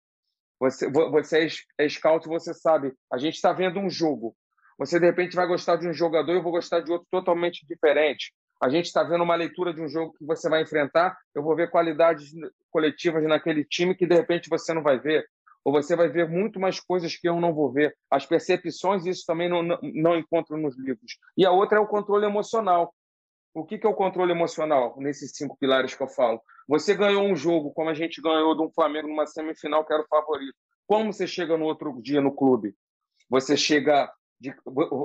[0.61, 1.47] Você, você
[1.79, 4.35] é scout, você sabe, a gente está vendo um jogo.
[4.77, 7.65] Você, de repente, vai gostar de um jogador e eu vou gostar de outro totalmente
[7.67, 8.31] diferente.
[8.61, 11.55] A gente está vendo uma leitura de um jogo que você vai enfrentar, eu vou
[11.55, 12.31] ver qualidades
[12.69, 15.25] coletivas naquele time que, de repente, você não vai ver.
[15.65, 17.95] Ou você vai ver muito mais coisas que eu não vou ver.
[18.09, 21.17] As percepções, isso também não, não, não encontro nos livros.
[21.35, 22.93] E a outra é o controle emocional.
[23.53, 26.41] O que, que é o controle emocional nesses cinco pilares que eu falo?
[26.67, 30.03] Você ganhou um jogo, como a gente ganhou de um Flamengo numa semifinal, que era
[30.03, 30.55] o favorito.
[30.87, 32.73] Como você chega no outro dia no clube?
[33.29, 34.53] Você chega, de,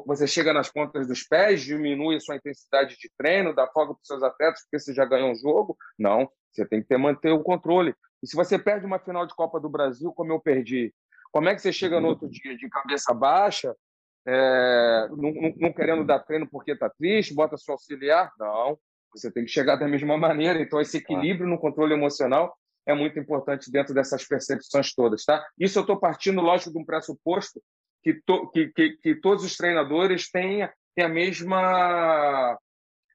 [0.06, 4.00] você chega nas pontas dos pés, diminui a sua intensidade de treino, dá folga para
[4.00, 5.76] os seus atletas porque você já ganhou um jogo?
[5.98, 7.94] Não, você tem que ter, manter o controle.
[8.22, 10.94] E se você perde uma final de Copa do Brasil, como eu perdi,
[11.32, 13.76] como é que você chega no outro dia de cabeça baixa,
[14.26, 18.32] é, não, não, não, querendo dar treino porque está triste, bota seu auxiliar?
[18.38, 18.76] Não,
[19.14, 20.60] você tem que chegar da mesma maneira.
[20.60, 25.46] Então, esse equilíbrio no controle emocional é muito importante dentro dessas percepções todas, tá?
[25.58, 27.62] Isso eu estou partindo, lógico, de um pressuposto
[28.02, 32.58] que, to, que, que, que, todos os treinadores têm, têm a mesma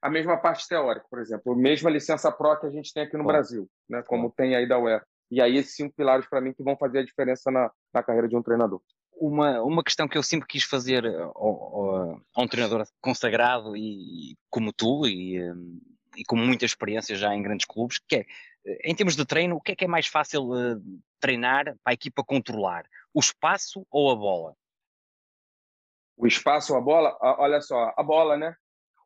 [0.00, 3.16] a mesma parte teórica, por exemplo, a mesma licença pró que a gente tem aqui
[3.16, 4.02] no Brasil, né?
[4.02, 5.06] Como tem aí da UEFA.
[5.30, 8.28] E aí esses cinco pilares para mim que vão fazer a diferença na, na carreira
[8.28, 8.82] de um treinador
[9.26, 14.72] uma, uma questão que eu sempre quis fazer ao, a um treinador consagrado e, como
[14.72, 15.80] tu e, hum,
[16.16, 18.26] e com muita experiência já em grandes clubes, que é,
[18.84, 20.82] em termos de treino, o que é que é mais fácil uh,
[21.20, 22.84] treinar para a equipa controlar?
[23.14, 24.56] O espaço ou a bola?
[26.16, 27.16] O espaço ou a bola?
[27.20, 28.56] Olha só, a bola, né?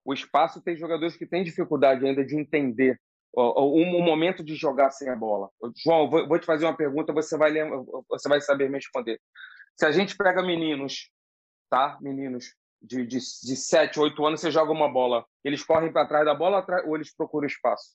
[0.02, 2.98] O espaço tem jogadores que têm dificuldade ainda de entender
[3.34, 5.50] o, momento de jogar sem a bola.
[5.84, 7.52] João, vou, vou te fazer uma pergunta, você vai,
[8.08, 9.20] você vai saber me responder.
[9.76, 11.10] Se a gente pega meninos,
[11.70, 11.98] tá?
[12.00, 15.24] Meninos de, de, de 7, 8 anos, você joga uma bola.
[15.44, 17.94] Eles correm para trás da bola ou eles procuram espaço?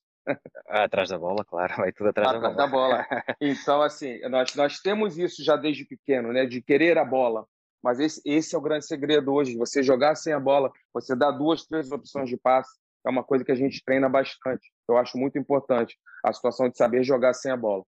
[0.68, 2.98] atrás da bola, claro, vai tudo atrás, atrás da, bola.
[2.98, 3.24] da bola.
[3.42, 6.46] Então, assim, nós, nós temos isso já desde pequeno, né?
[6.46, 7.46] De querer a bola.
[7.84, 9.58] Mas esse, esse é o grande segredo hoje.
[9.58, 12.80] Você jogar sem a bola, você dá duas, três opções de passe.
[13.06, 14.72] É uma coisa que a gente treina bastante.
[14.88, 17.84] Eu acho muito importante a situação de saber jogar sem a bola.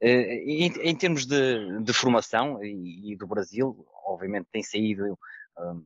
[0.00, 5.18] Eh, em, em termos de, de formação e, e, do Brasil, obviamente tem saído
[5.58, 5.84] um,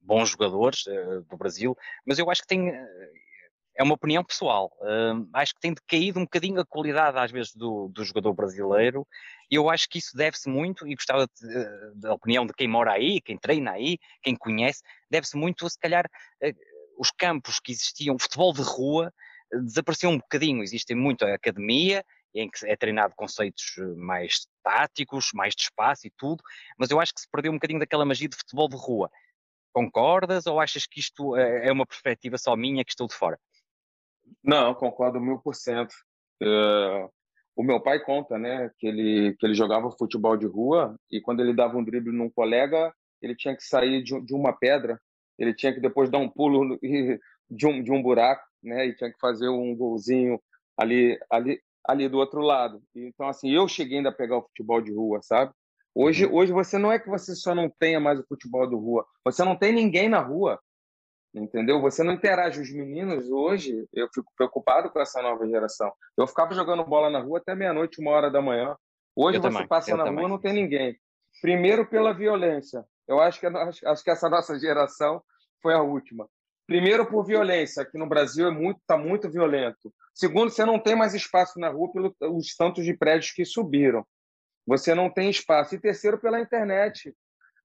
[0.00, 2.86] bons jogadores uh, do Brasil, mas eu acho que tem, uh,
[3.76, 7.54] é uma opinião pessoal, uh, acho que tem decaído um bocadinho a qualidade às vezes
[7.54, 9.06] do, do jogador brasileiro.
[9.50, 11.28] E eu acho que isso deve-se muito, e gostava
[11.96, 16.08] da opinião de quem mora aí, quem treina aí, quem conhece, deve-se muito se calhar
[16.96, 19.12] os campos que existiam, o futebol de rua,
[19.64, 25.30] desapareceu um bocadinho, existe muito a academia, em que é treinado conceitos eh, mais táticos,
[25.34, 26.42] mais de espaço e tudo,
[26.78, 29.10] mas eu acho que se perdeu um bocadinho daquela magia de futebol de rua.
[29.72, 33.38] Concordas ou achas que isto eh, é uma perspectiva só minha que estou de fora?
[34.42, 35.94] Não, concordo mil por cento.
[36.42, 37.08] Eh,
[37.56, 41.40] o meu pai conta, né, que ele que ele jogava futebol de rua e quando
[41.40, 44.98] ele dava um drible num colega, ele tinha que sair de, de uma pedra,
[45.38, 46.78] ele tinha que depois dar um pulo
[47.50, 50.40] de um de um buraco, né, e tinha que fazer um golzinho
[50.76, 52.82] ali ali ali do outro lado.
[52.94, 55.52] Então, assim, eu cheguei ainda a pegar o futebol de rua, sabe?
[55.94, 56.34] Hoje, uhum.
[56.34, 59.44] hoje você não é que você só não tenha mais o futebol de rua, você
[59.44, 60.60] não tem ninguém na rua,
[61.34, 61.80] entendeu?
[61.80, 62.60] Você não interage.
[62.60, 65.92] Os meninos hoje, eu fico preocupado com essa nova geração.
[66.16, 68.76] Eu ficava jogando bola na rua até meia-noite, uma hora da manhã.
[69.16, 70.20] Hoje eu você também, passa na também.
[70.20, 70.96] rua não tem ninguém.
[71.40, 72.84] Primeiro pela violência.
[73.08, 75.22] Eu acho que acho que essa nossa geração
[75.60, 76.28] foi a última
[76.70, 77.82] Primeiro, por violência.
[77.82, 79.92] Aqui no Brasil é muito, está muito violento.
[80.14, 84.06] Segundo, você não tem mais espaço na rua pelos tantos de prédios que subiram.
[84.64, 85.74] Você não tem espaço.
[85.74, 87.12] E terceiro, pela internet.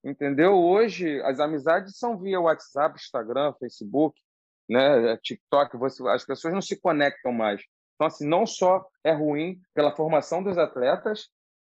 [0.02, 0.54] Entendeu?
[0.54, 4.20] Hoje, as amizades são via WhatsApp, Instagram, Facebook,
[4.68, 5.16] né?
[5.18, 5.76] TikTok.
[5.76, 7.62] Você, as pessoas não se conectam mais.
[7.94, 11.28] Então, assim, não só é ruim pela formação dos atletas,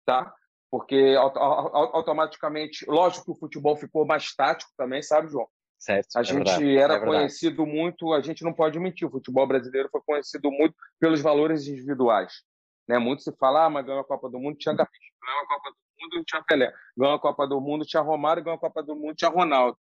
[0.05, 0.35] tá?
[0.69, 5.47] Porque automaticamente, lógico que o futebol ficou mais tático também, sabe, João?
[5.81, 9.11] Certo, a é gente verdade, era é conhecido muito, a gente não pode mentir, o
[9.11, 12.43] futebol brasileiro foi conhecido muito pelos valores individuais.
[12.87, 12.99] Né?
[12.99, 15.71] Muito se fala, ah, mas ganhou a Copa do Mundo, tinha Garrincha, ganhou a Copa
[15.71, 18.95] do Mundo, tinha Pelé, ganhou a Copa do Mundo, tinha Romário, ganhou a Copa do
[18.95, 19.79] Mundo, tinha Ronaldo.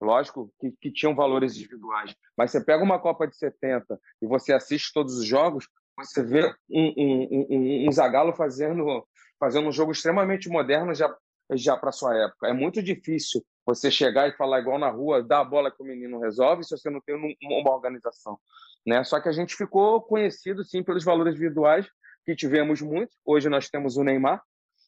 [0.00, 4.52] Lógico que, que tinham valores individuais, mas você pega uma Copa de 70 e você
[4.52, 9.04] assiste todos os jogos, você vê um, um, um, um Zagallo fazendo,
[9.38, 11.12] fazendo um jogo extremamente moderno já,
[11.54, 12.46] já para sua época.
[12.46, 15.86] É muito difícil você chegar e falar igual na rua, dar a bola que o
[15.86, 18.38] menino resolve, se você não tem uma organização.
[18.86, 19.02] Né?
[19.04, 21.86] Só que a gente ficou conhecido, sim, pelos valores individuais,
[22.24, 23.16] que tivemos muito.
[23.24, 24.42] Hoje nós temos o Neymar,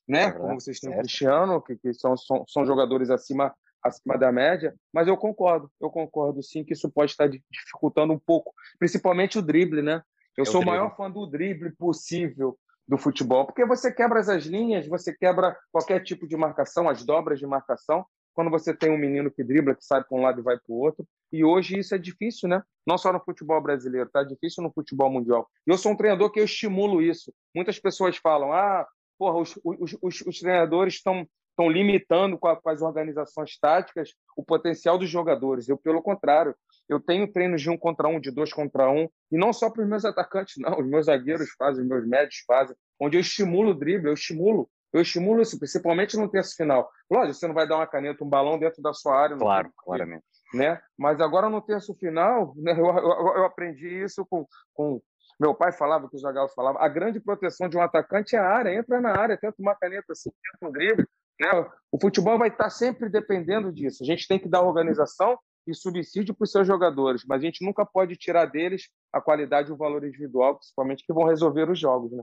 [0.06, 0.24] né?
[0.24, 4.30] É como vocês têm o Cristiano, que, que são, são, são jogadores acima acima da
[4.30, 9.38] média, mas eu concordo, eu concordo sim que isso pode estar dificultando um pouco, principalmente
[9.38, 10.00] o drible, né?
[10.36, 14.44] Eu é sou o maior fã do drible possível do futebol, porque você quebra as
[14.44, 18.98] linhas, você quebra qualquer tipo de marcação, as dobras de marcação, quando você tem um
[18.98, 21.06] menino que dribla, que sai para um lado e vai para o outro.
[21.32, 22.62] E hoje isso é difícil, né?
[22.86, 25.48] Não só no futebol brasileiro, tá difícil no futebol mundial.
[25.66, 27.32] E eu sou um treinador que eu estimulo isso.
[27.54, 28.86] Muitas pessoas falam: ah,
[29.18, 34.42] porra, os, os, os, os treinadores estão estão limitando com, com, as organizações táticas o
[34.42, 35.68] potencial dos jogadores.
[35.68, 36.54] Eu, pelo contrário,
[36.88, 39.82] eu tenho treinos de um contra um, de dois contra um, e não só para
[39.82, 40.80] os meus atacantes, não.
[40.80, 44.68] Os meus zagueiros fazem, os meus médios fazem, onde eu estimulo o drible, eu estimulo
[44.92, 46.90] eu estimulo isso, principalmente no terço final.
[47.10, 49.36] Lógico, você não vai dar uma caneta, um balão dentro da sua área.
[49.36, 50.24] Claro, tempo, claramente.
[50.52, 50.80] Né?
[50.98, 55.00] Mas agora no terço final, né, eu, eu, eu, aprendi isso com, com.
[55.40, 58.46] Meu pai falava, que o Zagallo falava, a grande proteção de um atacante é a
[58.46, 58.74] área.
[58.74, 61.06] Entra na área, tenta uma caneta assim, tenta um drible.
[61.40, 61.48] Né?
[61.90, 64.02] O futebol vai estar sempre dependendo disso.
[64.02, 67.64] A gente tem que dar organização e subsídio para os seus jogadores, mas a gente
[67.64, 71.78] nunca pode tirar deles a qualidade e o valor individual, principalmente que vão resolver os
[71.78, 72.12] jogos.
[72.12, 72.22] Né?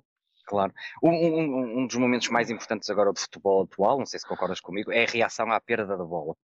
[0.49, 0.73] Claro.
[1.03, 4.59] Um, um, um, dos momentos mais importantes agora do futebol atual, não sei se concordas
[4.59, 6.35] comigo, é a reação à perda da bola.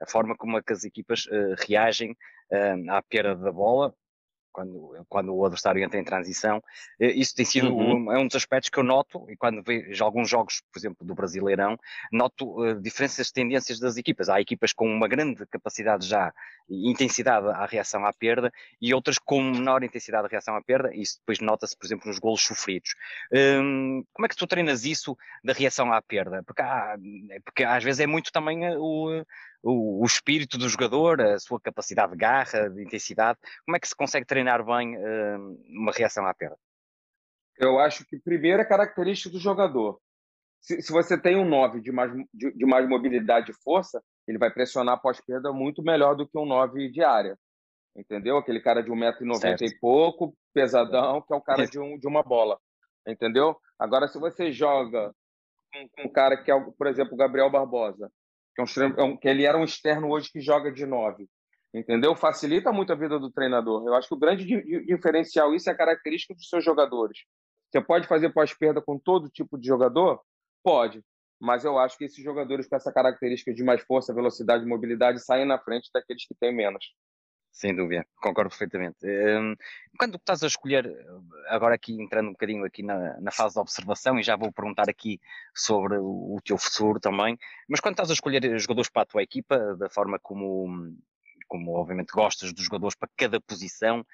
[0.00, 3.94] A forma como é as equipas uh, reagem uh, à perda da bola,
[4.52, 6.62] quando, quando o adversário entra em transição.
[7.00, 8.06] Eh, isso tem sido uhum.
[8.06, 11.06] um, é um dos aspectos que eu noto, e quando vejo alguns jogos, por exemplo,
[11.06, 11.78] do Brasileirão,
[12.12, 14.28] noto uh, diferenças de tendências das equipas.
[14.28, 16.32] Há equipas com uma grande capacidade já
[16.68, 20.94] e intensidade à reação à perda e outras com menor intensidade de reação à perda,
[20.94, 22.94] e isso depois nota-se, por exemplo, nos golos sofridos.
[23.32, 26.42] Um, como é que tu treinas isso da reação à perda?
[26.44, 26.96] Porque, há,
[27.44, 29.24] porque às vezes é muito também o
[29.62, 33.38] o, o, espírito do jogador, a sua capacidade de garra, de intensidade.
[33.64, 36.56] Como é que se consegue treinar bem uh, uma reação à perda?
[37.58, 40.00] Eu acho que primeiro é característica do jogador.
[40.60, 44.38] Se, se você tem um 9 de mais, de, de, mais mobilidade e força, ele
[44.38, 47.36] vai pressionar pós-perda muito melhor do que um 9 de área.
[47.94, 48.38] Entendeu?
[48.38, 52.22] Aquele cara de 1,90m e pouco, pesadão, que é o cara de, um, de uma
[52.22, 52.58] bola.
[53.06, 53.56] Entendeu?
[53.78, 55.12] Agora, se você joga
[55.72, 58.10] com um cara que é, por exemplo, o Gabriel Barbosa,
[58.54, 61.28] que, é, é um, que ele era um externo hoje que joga de nove.
[61.74, 62.14] Entendeu?
[62.14, 63.86] Facilita muito a vida do treinador.
[63.86, 64.44] Eu acho que o grande
[64.84, 67.18] diferencial, isso é a característica dos seus jogadores.
[67.70, 70.20] Você pode fazer pós-perda com todo tipo de jogador?
[70.62, 71.02] Pode.
[71.40, 75.46] Mas eu acho que esses jogadores com essa característica de mais força, velocidade mobilidade saem
[75.46, 76.84] na frente daqueles que têm menos.
[77.52, 78.96] Sem dúvida, concordo perfeitamente.
[79.04, 79.54] Hum,
[79.98, 80.90] quando estás a escolher,
[81.48, 84.88] agora aqui entrando um bocadinho aqui na, na fase de observação, e já vou perguntar
[84.88, 85.20] aqui
[85.54, 87.38] sobre o, teu futuro também,
[87.68, 90.96] mas quando estás a escolher jogadores para a tua equipa, da forma como,
[91.46, 94.04] como obviamente gostas dos jogadores para cada posição,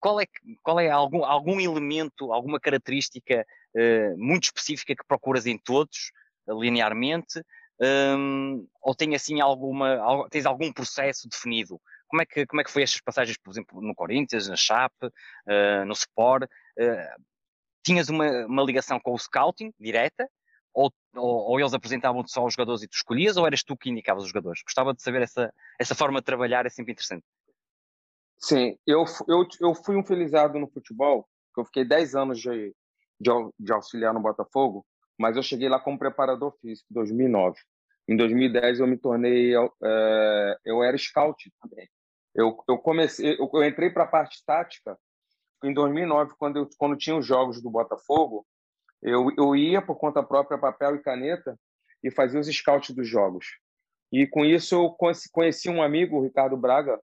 [0.00, 0.26] qual é,
[0.60, 6.10] qual é algum, algum elemento, alguma característica uh, muito específica que procuras em todos,
[6.48, 7.40] linearmente,
[8.18, 11.80] um, ou tem assim alguma, tens algum processo definido?
[12.12, 15.06] Como é que, como é que foi estas passagens, por exemplo, no Corinthians, na Chape,
[15.06, 16.42] uh, no Sport?
[16.78, 17.22] Uh,
[17.82, 20.28] tinhas uma, uma ligação com o scouting direta?
[20.74, 23.88] Ou, ou, ou eles apresentavam-te só os jogadores e tu escolhias, ou eras tu que
[23.88, 24.62] indicavas os jogadores?
[24.62, 27.24] Gostava de saber essa, essa forma de trabalhar, é sempre interessante.
[28.36, 31.26] Sim, eu, eu, eu fui um felizado no futebol,
[31.56, 32.74] eu fiquei 10 anos de,
[33.18, 34.84] de, de auxiliar no Botafogo,
[35.18, 37.58] mas eu cheguei lá como preparador físico em 2009.
[38.06, 41.88] Em 2010 eu me tornei, é, eu era scout também.
[42.34, 44.98] Eu, eu comecei, eu, eu entrei para a parte tática
[45.64, 48.44] em 2009, quando, eu, quando tinha os jogos do Botafogo,
[49.02, 51.58] eu, eu ia por conta própria, papel e caneta,
[52.02, 53.46] e fazia os scouts dos jogos.
[54.10, 54.96] E com isso eu
[55.32, 57.00] conheci um amigo, o Ricardo Braga,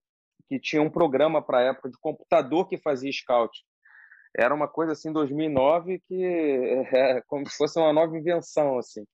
[0.47, 3.57] que tinha um programa para a época de computador que fazia scout.
[4.35, 6.23] Era uma coisa assim, 2009, que
[6.93, 9.05] é como se fosse uma nova invenção, assim.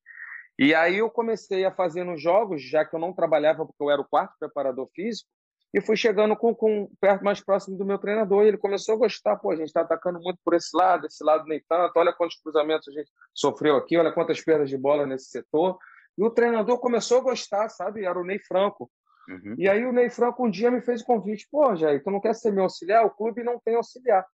[0.58, 3.92] E aí eu comecei a fazer nos jogos, já que eu não trabalhava porque eu
[3.92, 5.30] era o quarto preparador físico,
[5.76, 8.98] e fui chegando com, com perto mais próximo do meu treinador e ele começou a
[8.98, 12.14] gostar, pô, a gente está atacando muito por esse lado, esse lado nem tanto, olha
[12.14, 15.78] quantos cruzamentos a gente sofreu aqui, olha quantas perdas de bola nesse setor.
[16.18, 18.06] E o treinador começou a gostar, sabe?
[18.06, 18.90] Era o Ney Franco.
[19.28, 19.56] Uhum.
[19.58, 22.22] E aí o Ney Franco um dia me fez o convite, pô, Jair, tu não
[22.22, 23.06] quer ser meu auxiliar?
[23.06, 24.26] O clube não tem auxiliar.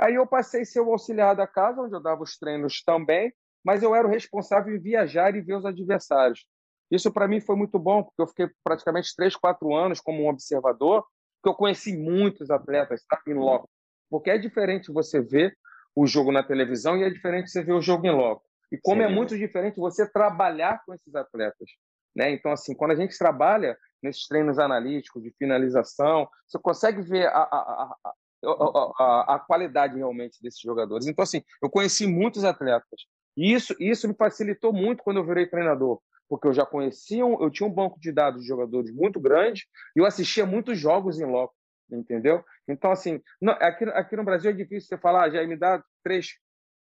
[0.00, 3.34] Aí eu passei a ser o auxiliar da casa, onde eu dava os treinos também,
[3.64, 6.46] mas eu era o responsável em viajar e ver os adversários.
[6.90, 10.28] Isso para mim foi muito bom, porque eu fiquei praticamente três, quatro anos como um
[10.28, 11.04] observador,
[11.42, 13.68] que eu conheci muitos atletas, sabe, em loco.
[14.08, 15.56] Porque é diferente você ver
[15.94, 18.42] o jogo na televisão e é diferente você ver o jogo em loco.
[18.70, 19.08] E como Sim.
[19.08, 21.68] é muito diferente você trabalhar com esses atletas.
[22.14, 22.30] Né?
[22.32, 27.42] Então, assim, quando a gente trabalha nesses treinos analíticos de finalização, você consegue ver a,
[27.42, 27.96] a,
[28.44, 31.06] a, a, a qualidade realmente desses jogadores.
[31.06, 33.06] Então, assim, eu conheci muitos atletas.
[33.36, 37.50] E isso, isso me facilitou muito quando eu virei treinador, porque eu já conhecia, eu
[37.50, 41.24] tinha um banco de dados de jogadores muito grande e eu assistia muitos jogos em
[41.24, 41.54] loco,
[41.90, 42.44] entendeu?
[42.68, 45.82] Então, assim, não, aqui, aqui no Brasil é difícil você falar, ah, já me dá
[46.02, 46.34] três,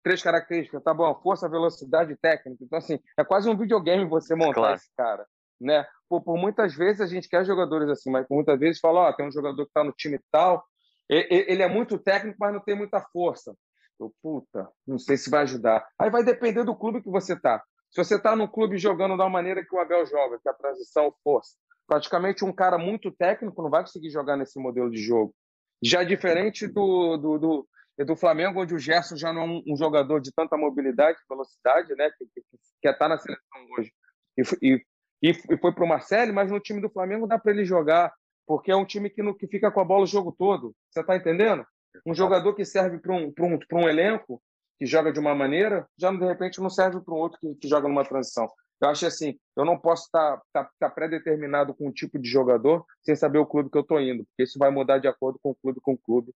[0.04, 2.64] três características, tá bom, força, velocidade técnica.
[2.64, 4.76] Então, assim, é quase um videogame você montar claro.
[4.76, 5.26] esse cara,
[5.60, 5.86] né?
[6.08, 9.10] Por, por, muitas vezes a gente quer jogadores assim, mas por muitas vezes fala, ó,
[9.10, 10.64] oh, tem um jogador que está no time tal,
[11.10, 13.54] ele é muito técnico, mas não tem muita força.
[14.00, 15.86] Eu, puta, não sei se vai ajudar.
[16.00, 17.62] Aí vai depender do clube que você tá.
[17.92, 20.56] Se você está no clube jogando da maneira que o Abel joga, que é a
[20.56, 25.36] transição força, praticamente um cara muito técnico não vai conseguir jogar nesse modelo de jogo.
[25.84, 27.68] Já diferente do, do, do,
[28.06, 31.94] do Flamengo, onde o Gerson já não é um, um jogador de tanta mobilidade, velocidade,
[31.96, 33.92] né, que, está na seleção hoje.
[34.38, 34.86] E,
[35.22, 38.14] e, e foi para o Marcelo, mas no time do Flamengo dá para ele jogar,
[38.48, 40.74] porque é um time que, no, que fica com a bola o jogo todo.
[40.90, 41.66] Você está entendendo?
[42.06, 44.42] Um jogador que serve para um, um, um elenco
[44.82, 47.68] que joga de uma maneira, já de repente não serve para um outro que, que,
[47.68, 48.52] joga numa transição.
[48.82, 52.28] Eu acho assim, eu não posso estar tá, tá, tá pré-determinado com um tipo de
[52.28, 55.38] jogador sem saber o clube que eu estou indo, porque isso vai mudar de acordo
[55.44, 56.34] com o clube com o clube,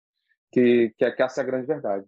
[0.52, 2.06] que, que, é, que essa é a grande verdade.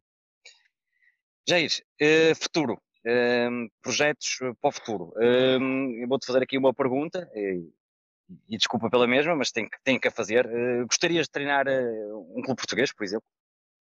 [1.50, 1.72] Jair,
[2.04, 5.14] uh, futuro, uh, projetos para o futuro.
[5.16, 7.68] Uh, vou-te fazer aqui uma pergunta, e,
[8.48, 10.48] e, desculpa pela mesma, mas tenho, tenho que a fazer.
[10.86, 13.26] gostarias de treinar um clube português, por exemplo,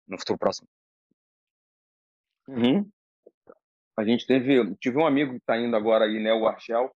[0.07, 0.69] no futuro próximo?
[2.47, 2.89] Uhum.
[3.97, 6.91] A gente teve, tive um amigo que está indo agora aí, né, o Argel,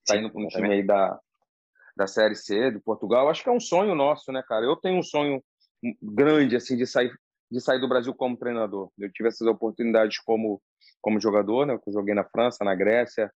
[0.00, 1.20] está indo para um time aí da,
[1.96, 3.28] da Série C de Portugal.
[3.28, 4.64] Acho que é um sonho nosso, né, cara?
[4.64, 5.42] Eu tenho um sonho
[6.02, 7.12] grande, assim, de sair,
[7.50, 8.90] de sair do Brasil como treinador.
[8.98, 10.60] Eu tive essas oportunidades como,
[11.00, 11.74] como jogador, né?
[11.74, 13.30] Eu joguei na França, na Grécia,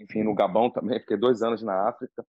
[0.00, 2.26] enfim, no Gabão também, fiquei dois anos na África.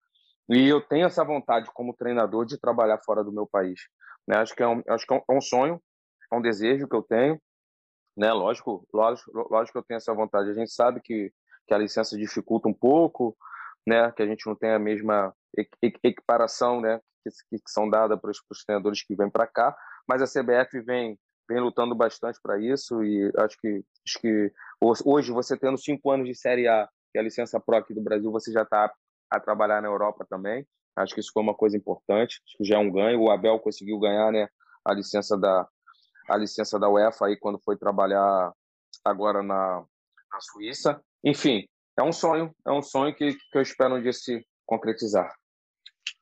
[0.49, 3.81] E eu tenho essa vontade como treinador de trabalhar fora do meu país.
[4.27, 4.37] Né?
[4.37, 5.81] Acho que é um, acho que é um sonho,
[6.31, 7.41] é um desejo que eu tenho
[8.17, 8.33] né?
[8.33, 10.51] Lógico, lógico, lógico que eu tenho essa vontade.
[10.51, 11.33] A gente sabe que,
[11.67, 13.37] que a licença dificulta um pouco,
[13.87, 14.11] né?
[14.13, 15.35] Que a gente não tem a mesma
[16.03, 17.01] equiparação, né?
[17.23, 21.19] Que, que são dadas para os treinadores que vêm para cá, mas a CBF vem
[21.49, 24.53] vem lutando bastante para isso e acho que acho que
[25.05, 28.03] hoje você tendo cinco anos de Série A, que é a licença Pro aqui do
[28.03, 28.91] Brasil, você já está
[29.31, 30.67] a trabalhar na Europa também.
[30.97, 33.21] Acho que isso foi uma coisa importante, acho que já é um ganho.
[33.21, 34.49] O Abel conseguiu ganhar, né?
[34.85, 35.69] A licença da,
[36.29, 38.53] a licença da UEFA aí quando foi trabalhar
[39.05, 39.85] agora na,
[40.33, 41.01] na Suíça.
[41.23, 41.67] Enfim,
[41.99, 45.33] é um sonho, é um sonho que, que eu espero um dia se concretizar.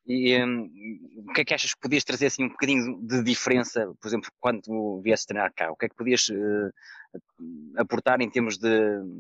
[0.06, 0.68] E um,
[1.28, 4.30] o que é que achas que podias trazer assim um bocadinho de diferença, por exemplo,
[4.40, 5.70] quando viesse treinar cá?
[5.70, 6.72] O que é que podias uh,
[7.76, 8.68] aportar em termos de,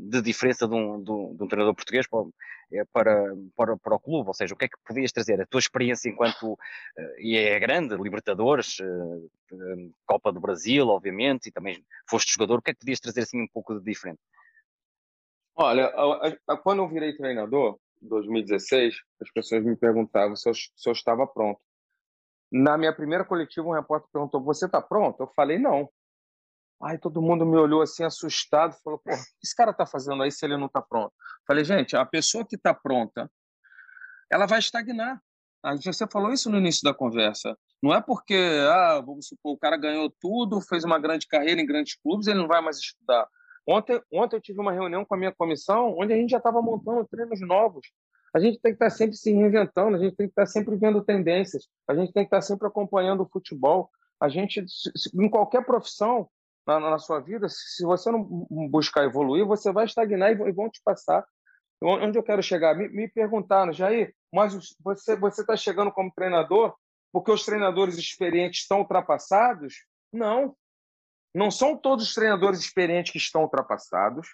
[0.08, 2.24] de diferença de um, de, um, de um, treinador português para,
[2.72, 4.28] eh, para, para, para, o clube?
[4.28, 5.40] Ou seja, o que é que podias trazer?
[5.40, 6.58] A tua experiência enquanto, uh,
[7.18, 12.70] e é grande, Libertadores, uh, Copa do Brasil, obviamente, e também foste jogador, o que
[12.70, 14.20] é que podias trazer assim um pouco de diferente?
[15.54, 15.92] Olha,
[16.62, 21.60] quando eu virei treinador, 2016, as pessoas me perguntavam se eu, se eu estava pronto.
[22.50, 25.22] Na minha primeira coletiva, um repórter perguntou: Você está pronto?
[25.22, 25.88] Eu falei: Não.
[26.82, 29.12] Aí todo mundo me olhou assim, assustado, falou: Pô,
[29.42, 31.12] esse cara está fazendo aí se ele não está pronto?
[31.46, 33.30] falei: Gente, a pessoa que está pronta,
[34.30, 35.22] ela vai estagnar.
[35.62, 37.56] A gente, você falou isso no início da conversa.
[37.80, 38.34] Não é porque,
[38.68, 42.40] ah, vamos supor, o cara ganhou tudo, fez uma grande carreira em grandes clubes, ele
[42.40, 43.28] não vai mais estudar.
[43.66, 46.60] Ontem, ontem eu tive uma reunião com a minha comissão, onde a gente já estava
[46.60, 47.86] montando treinos novos.
[48.34, 50.46] A gente tem que estar tá sempre se reinventando, a gente tem que estar tá
[50.46, 53.88] sempre vendo tendências, a gente tem que estar tá sempre acompanhando o futebol.
[54.20, 54.64] A gente,
[55.14, 56.28] em qualquer profissão
[56.66, 60.80] na, na sua vida, se você não buscar evoluir, você vai estagnar e vão te
[60.84, 61.24] passar.
[61.82, 62.76] Onde eu quero chegar?
[62.76, 66.74] Me, me perguntaram, Jair, mas você está chegando como treinador
[67.12, 69.84] porque os treinadores experientes estão ultrapassados?
[70.12, 70.56] Não.
[71.34, 74.28] Não são todos os treinadores experientes que estão ultrapassados,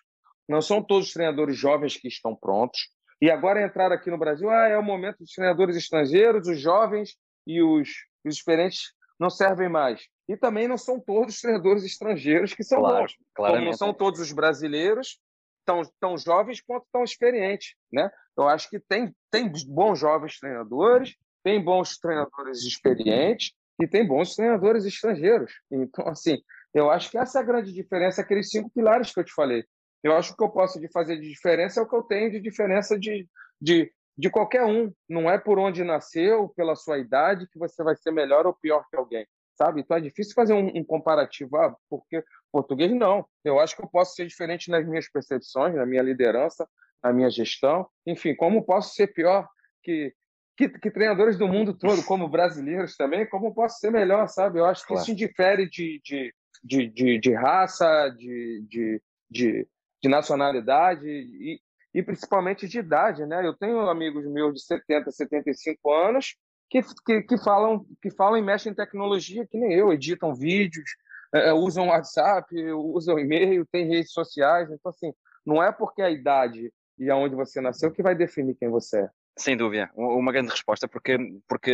[0.49, 2.89] não são todos os treinadores jovens que estão prontos.
[3.21, 7.17] E agora entrar aqui no Brasil, ah, é o momento dos treinadores estrangeiros, os jovens
[7.47, 7.89] e os,
[8.25, 10.07] os experientes não servem mais.
[10.29, 13.17] E também não são todos os treinadores estrangeiros que são Claro, bons.
[13.35, 13.61] claramente.
[13.61, 15.19] Como não são todos os brasileiros
[15.65, 18.11] tão, tão jovens quanto tão experientes, né?
[18.37, 24.35] Eu acho que tem, tem bons jovens treinadores, tem bons treinadores experientes e tem bons
[24.35, 25.53] treinadores estrangeiros.
[25.71, 26.39] Então, assim,
[26.75, 29.65] eu acho que essa é a grande diferença, aqueles cinco pilares que eu te falei.
[30.03, 32.03] Eu acho que o que eu posso de fazer de diferença é o que eu
[32.03, 33.27] tenho de diferença de,
[33.61, 34.93] de, de qualquer um.
[35.09, 38.85] Não é por onde nasceu, pela sua idade, que você vai ser melhor ou pior
[38.89, 39.27] que alguém,
[39.59, 39.81] sabe?
[39.81, 43.27] Então é difícil fazer um, um comparativo, ah, porque português não.
[43.45, 46.67] Eu acho que eu posso ser diferente nas minhas percepções, na minha liderança,
[47.03, 47.87] na minha gestão.
[48.07, 49.49] Enfim, como posso ser pior
[49.83, 50.15] que,
[50.57, 54.61] que, que treinadores do mundo todo, como brasileiros também, como posso ser melhor, sabe?
[54.61, 55.03] Eu acho que Claro.
[55.03, 59.69] isso indifere de, de, de, de, de raça, de, de, de,
[60.01, 61.61] de nacionalidade e,
[61.93, 63.45] e principalmente de idade, né?
[63.45, 66.37] Eu tenho amigos meus de 70, 75 anos
[66.69, 70.91] que, que, que falam que falam e mexem em tecnologia que nem eu, editam vídeos,
[71.33, 74.71] eh, usam WhatsApp, usam e-mail, têm redes sociais.
[74.71, 75.13] Então, assim,
[75.45, 79.11] não é porque a idade e aonde você nasceu que vai definir quem você é.
[79.39, 81.17] Sem dúvida, uma grande resposta, porque,
[81.49, 81.71] porque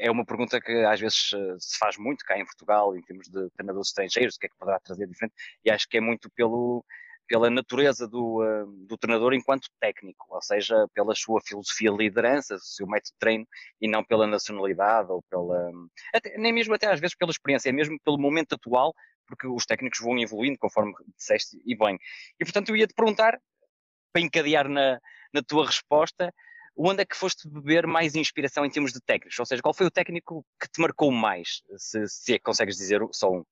[0.00, 3.26] é uma pergunta que às vezes eh, se faz muito cá em Portugal, em termos
[3.26, 6.30] de treinadores estrangeiros, o que é que poderá trazer diferente, e acho que é muito
[6.30, 6.84] pelo,
[7.30, 12.58] pela natureza do, eh, do treinador enquanto técnico, ou seja, pela sua filosofia de liderança,
[12.58, 13.46] seu método de treino,
[13.80, 15.70] e não pela nacionalidade ou pela.
[16.12, 18.92] até- nem mesmo até às vezes pela experiência, é mesmo pelo momento atual,
[19.28, 21.96] porque os técnicos vão evoluindo, conforme disseste, e bem.
[22.40, 23.38] E portanto eu ia te perguntar,
[24.12, 24.98] para encadear na,
[25.32, 26.34] na tua resposta,
[26.76, 29.38] onde é que foste beber mais inspiração em termos de técnicos?
[29.38, 31.62] Ou seja, qual foi o técnico que te marcou mais?
[31.76, 33.44] Se, se é que consegues dizer só um.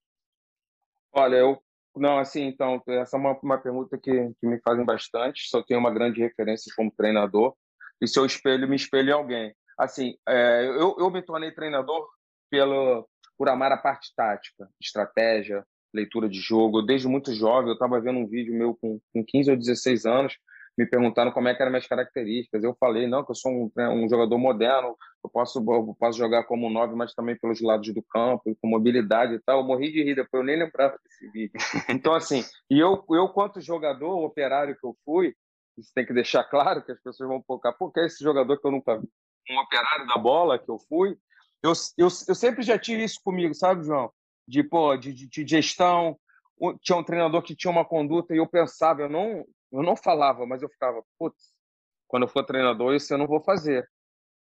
[1.12, 1.62] Olha, eu
[1.96, 5.48] não, assim, então, essa é uma, uma pergunta que, que me fazem bastante.
[5.52, 7.54] Eu tenho uma grande referência como treinador
[8.00, 9.54] e se eu espelho, me espelho em alguém.
[9.78, 12.08] Assim, é, eu, eu me tornei treinador
[12.50, 16.82] pelo, por amar a parte tática, estratégia, leitura de jogo.
[16.82, 20.36] Desde muito jovem, eu estava vendo um vídeo meu com, com 15 ou 16 anos,
[20.78, 22.62] me perguntaram como é que eram minhas características.
[22.62, 26.16] Eu falei, não, que eu sou um, tre- um jogador moderno, eu posso, eu posso
[26.16, 29.58] jogar como nove, mas também pelos lados do campo, com mobilidade e tal.
[29.58, 31.52] Eu morri de rir, depois eu nem lembrava desse vídeo.
[31.90, 35.34] Então, assim, e eu, eu quanto jogador, operário que eu fui,
[35.76, 38.56] isso tem que deixar claro que as pessoas vão focar, pô, que é esse jogador
[38.60, 39.08] que eu nunca vi?
[39.50, 41.16] Um operário da bola que eu fui,
[41.60, 44.12] eu, eu, eu sempre já tive isso comigo, sabe, João?
[44.46, 46.16] De, pô, de, de, de gestão,
[46.80, 50.46] tinha um treinador que tinha uma conduta e eu pensava, eu não, eu não falava,
[50.46, 51.52] mas eu ficava, putz,
[52.06, 53.88] quando eu for treinador, isso eu não vou fazer.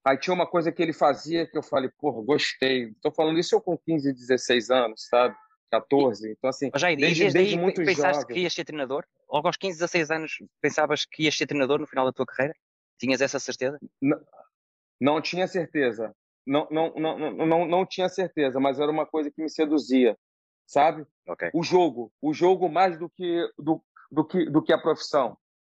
[0.04, 2.90] Aí tinha uma coisa que ele fazia que eu falei, porra, gostei.
[2.90, 5.34] Estou falando isso eu com 15, 16 anos, sabe?
[5.70, 6.30] 14.
[6.30, 8.34] Então, assim, já desde, desde, desde muito pensaste jovem.
[8.34, 9.04] que ias ser treinador?
[9.28, 12.54] Logo aos 15, 16 anos pensavas que ias ser treinador no final da tua carreira?
[12.98, 13.78] Tinhas essa certeza?
[15.00, 16.14] Não tinha certeza.
[16.46, 20.16] Não, não, não, não, não, não tinha certeza, mas era uma coisa que me seduzia,
[20.64, 21.04] sabe?
[21.26, 21.50] Ok.
[21.52, 22.12] O jogo.
[22.22, 25.36] O jogo mais do que, do, do que, do que a profissão.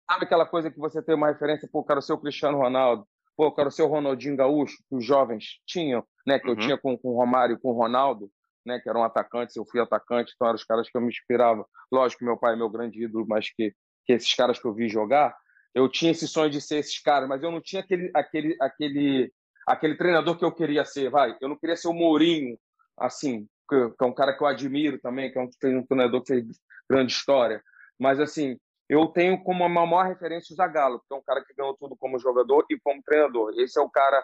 [0.09, 3.05] Sabe aquela coisa que você tem uma referência, pô, eu quero ser o Cristiano Ronaldo,
[3.37, 6.39] pô, eu quero ser o Ronaldinho Gaúcho, que os jovens tinham, né?
[6.39, 6.59] Que eu Uhum.
[6.59, 8.29] tinha com, com o Romário e com o Ronaldo,
[8.65, 8.79] né?
[8.79, 11.65] Que eram atacantes, eu fui atacante, então eram os caras que eu me inspirava.
[11.91, 13.73] Lógico, meu pai é meu grande ídolo, mas que,
[14.05, 15.35] que esses caras que eu vi jogar,
[15.73, 19.31] eu tinha esse sonho de ser esses caras, mas eu não tinha aquele, aquele, aquele,
[19.67, 21.37] aquele treinador que eu queria ser, vai.
[21.39, 22.57] Eu não queria ser o Mourinho,
[22.97, 25.49] assim, que, que é um cara que eu admiro também, que é um,
[25.79, 26.45] um treinador que fez
[26.89, 27.61] grande história.
[27.99, 31.53] Mas, assim, eu tenho como a maior referência o Zagallo, que é um cara que
[31.53, 33.53] ganhou tudo como jogador e como treinador.
[33.57, 34.23] Esse é o cara,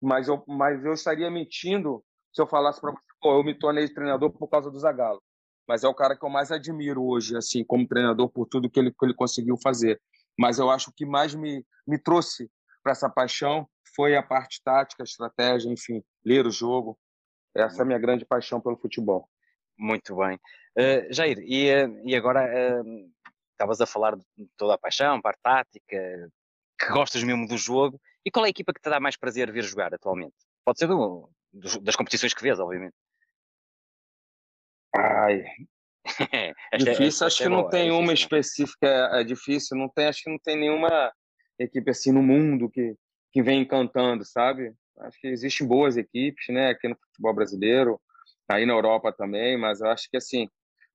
[0.00, 2.02] mas eu, mas eu estaria mentindo
[2.32, 5.22] se eu falasse para você, pô, eu me tornei treinador por causa do Zagallo.
[5.66, 8.78] Mas é o cara que eu mais admiro hoje, assim, como treinador, por tudo que
[8.78, 10.00] ele, que ele conseguiu fazer.
[10.38, 12.50] Mas eu acho que mais me, me trouxe
[12.82, 16.98] para essa paixão foi a parte tática, estratégia, enfim, ler o jogo.
[17.54, 19.28] Essa é a minha grande paixão pelo futebol.
[19.78, 20.36] Muito bem.
[20.78, 23.10] Uh, Jair, e, uh, e agora uh,
[23.56, 24.24] estavas a falar de
[24.56, 26.30] toda a paixão, parte tática,
[26.78, 28.00] que gostas mesmo do jogo.
[28.24, 30.34] E qual é a equipa que te dá mais prazer ver jogar atualmente?
[30.64, 32.94] Pode ser do, do, das competições que vês, obviamente.
[34.94, 35.44] Ai,
[36.72, 39.20] Esta é- difícil, esta acho é que não boa, tem é uma difícil, específica, é,
[39.20, 41.12] é difícil, não tem, acho que não tem nenhuma
[41.58, 42.94] equipe assim no mundo que,
[43.32, 44.72] que vem encantando, sabe?
[44.98, 48.00] Acho que existem boas equipes, né, aqui no futebol brasileiro,
[48.48, 50.48] aí na Europa também, mas eu acho que assim,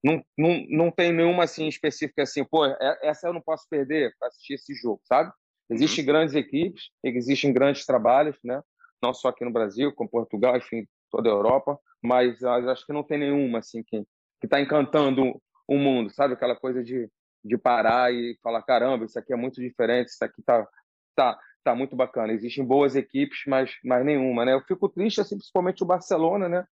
[0.03, 4.13] não, não, não tem nenhuma assim específica assim, pô, é- essa eu não posso perder
[4.19, 5.31] para assistir esse jogo, sabe?
[5.69, 8.61] Existem grandes equipes, existem grandes trabalhos, né?
[9.01, 13.03] não só aqui no Brasil, como Portugal, enfim, toda a Europa, mas acho que não
[13.03, 14.05] tem nenhuma assim que
[14.39, 16.33] que está encantando o mundo, sabe?
[16.33, 17.07] Aquela coisa de,
[17.45, 20.67] de parar e falar caramba, isso aqui é muito diferente, isso aqui tá
[21.15, 22.33] tá tá muito bacana.
[22.33, 24.53] Existem boas equipes, mas mas nenhuma, né?
[24.53, 26.65] Eu fico triste assim, principalmente o Barcelona, né?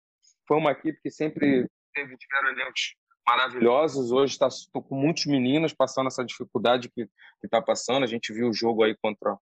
[0.47, 2.95] Foi uma equipe que sempre teve tiveram elencos
[3.27, 4.13] maravilhosos.
[4.13, 7.09] Hoje está com muitos meninos passando essa dificuldade que
[7.43, 8.05] está passando.
[8.05, 9.37] A gente viu o jogo aí contra,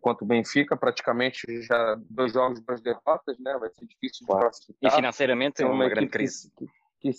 [0.00, 3.56] contra o Benfica, praticamente já dois jogos, duas derrotas, né?
[3.58, 4.26] Vai ser difícil.
[4.82, 6.50] E financeiramente é uma, uma grande crise.
[6.56, 7.18] Que, que, que,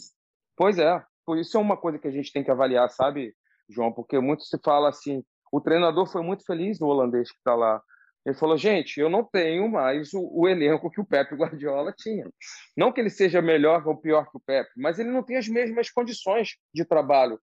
[0.56, 3.34] pois é, por isso é uma coisa que a gente tem que avaliar, sabe,
[3.70, 3.92] João?
[3.94, 7.82] Porque muito se fala assim, o treinador foi muito feliz no holandês que está lá.
[8.26, 12.30] Ele falou, gente, eu não tenho mais o, o, elenco que o Pepe Guardiola tinha.
[12.78, 15.48] Não que ele seja melhor ou pior que o Pepe, mas ele não tem as
[15.48, 17.40] mesmas condições de trabalho,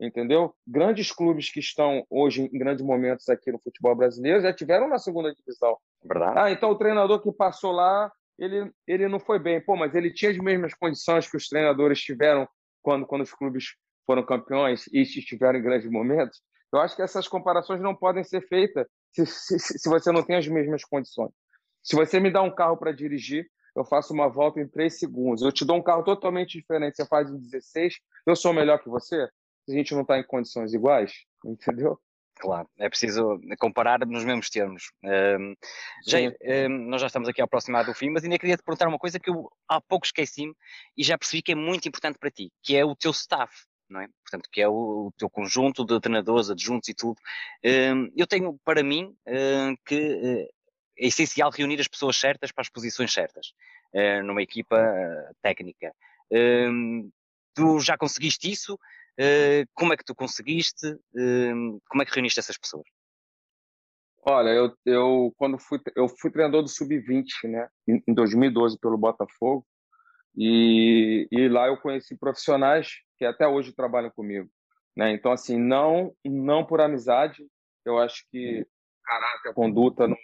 [0.00, 0.54] entendeu?
[0.66, 4.98] Grandes clubes que estão hoje em grandes momentos aqui no futebol brasileiro já tiveram na
[4.98, 5.76] segunda divisão.
[6.02, 6.38] Verdade.
[6.38, 9.60] Ah, então o treinador que passou lá, ele, ele não foi bem.
[9.60, 12.48] Pô, mas ele tinha as mesmas condições que os treinadores tiveram
[12.80, 13.74] quando, quando os clubes
[14.06, 16.40] foram campeões e estiveram em grandes momentos.
[16.72, 20.36] Eu acho que essas comparações não podem ser feitas se, se, se você não tem
[20.36, 21.32] as mesmas condições.
[21.82, 25.42] Se você me dá um carro para dirigir, eu faço uma volta em três segundos.
[25.42, 28.88] Eu te dou um carro totalmente diferente, você faz em 16, eu sou melhor que
[28.88, 29.28] você?
[29.64, 31.12] Se a gente não está em condições iguais,
[31.44, 31.98] entendeu?
[32.36, 34.90] Claro, é preciso comparar nos mesmos termos.
[35.04, 35.54] Um,
[36.06, 38.98] Jair, um, nós já estamos aqui aproximado do fim, mas ainda queria te perguntar uma
[38.98, 40.54] coisa que eu há pouco esqueci-me
[40.96, 43.52] e já percebi que é muito importante para ti, que é o teu staff
[43.92, 44.08] não é?
[44.24, 47.20] Portanto, que é o, o teu conjunto de treinadores, adjuntos e tudo.
[47.64, 50.48] Hum, eu tenho para mim hum, que eh,
[50.98, 53.52] é essencial reunir as pessoas certas para as posições certas
[53.92, 55.94] eh, numa equipa eh, técnica.
[56.30, 57.10] Hum,
[57.54, 58.78] tu já conseguiste isso?
[59.74, 60.96] Como é que tu conseguiste?
[61.86, 62.86] Como é que reuniste essas pessoas?
[64.24, 69.66] Olha, eu, eu quando fui eu fui treinador do sub-20, né, em 2012 pelo Botafogo.
[70.36, 74.48] E, e lá eu conheci profissionais que até hoje trabalham comigo.
[74.96, 75.12] Né?
[75.12, 77.46] Então, assim, não, não por amizade,
[77.84, 78.66] eu acho que
[79.04, 80.16] caráter, conduta não,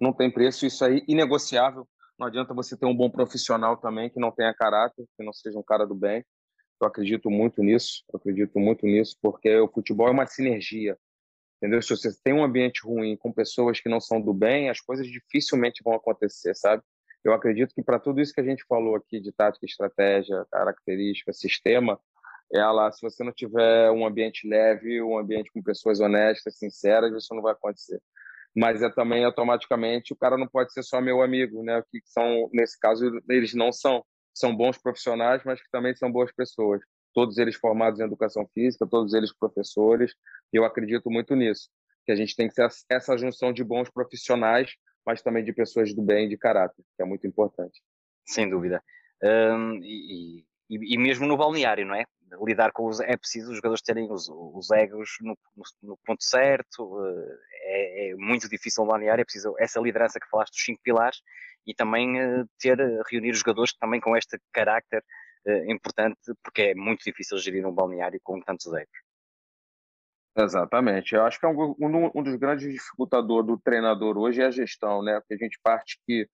[0.00, 1.86] não tem preço, isso aí é inegociável.
[2.18, 5.58] Não adianta você ter um bom profissional também que não tenha caráter, que não seja
[5.58, 6.24] um cara do bem.
[6.80, 10.98] Eu acredito muito nisso, eu acredito muito nisso, porque o futebol é uma sinergia,
[11.56, 11.80] entendeu?
[11.80, 15.06] Se você tem um ambiente ruim com pessoas que não são do bem, as coisas
[15.06, 16.82] dificilmente vão acontecer, sabe?
[17.24, 21.32] Eu acredito que para tudo isso que a gente falou aqui de tática, estratégia, característica,
[21.32, 21.98] sistema,
[22.52, 27.34] ela, se você não tiver um ambiente leve, um ambiente com pessoas honestas, sinceras, isso
[27.34, 28.00] não vai acontecer.
[28.54, 31.82] Mas é também automaticamente o cara não pode ser só meu amigo, né?
[31.90, 36.32] Que são nesse caso eles não são, são bons profissionais, mas que também são boas
[36.32, 36.80] pessoas.
[37.12, 40.14] Todos eles formados em educação física, todos eles professores.
[40.52, 41.68] Eu acredito muito nisso,
[42.04, 44.70] que a gente tem que ser essa junção de bons profissionais
[45.06, 47.80] mas também de pessoas do bem de caráter, que é muito importante.
[48.24, 48.82] Sem dúvida.
[49.22, 52.04] Um, e, e, e, mesmo no balneário, não é?
[52.42, 52.98] Lidar com os.
[52.98, 56.98] É preciso os jogadores terem os, os egos no, no, no ponto certo,
[57.52, 61.22] é, é, muito difícil no balneário, é preciso essa liderança que falaste dos cinco pilares
[61.64, 62.76] e também uh, ter,
[63.08, 65.04] reunir os jogadores também com este carácter
[65.68, 69.05] importante, porque é muito difícil gerir um balneário com tantos egos.
[70.38, 71.14] Exatamente.
[71.14, 74.50] Eu acho que é um, um, um dos grandes dificultadores do treinador hoje é a
[74.50, 75.18] gestão, né?
[75.20, 76.28] Porque a gente parte que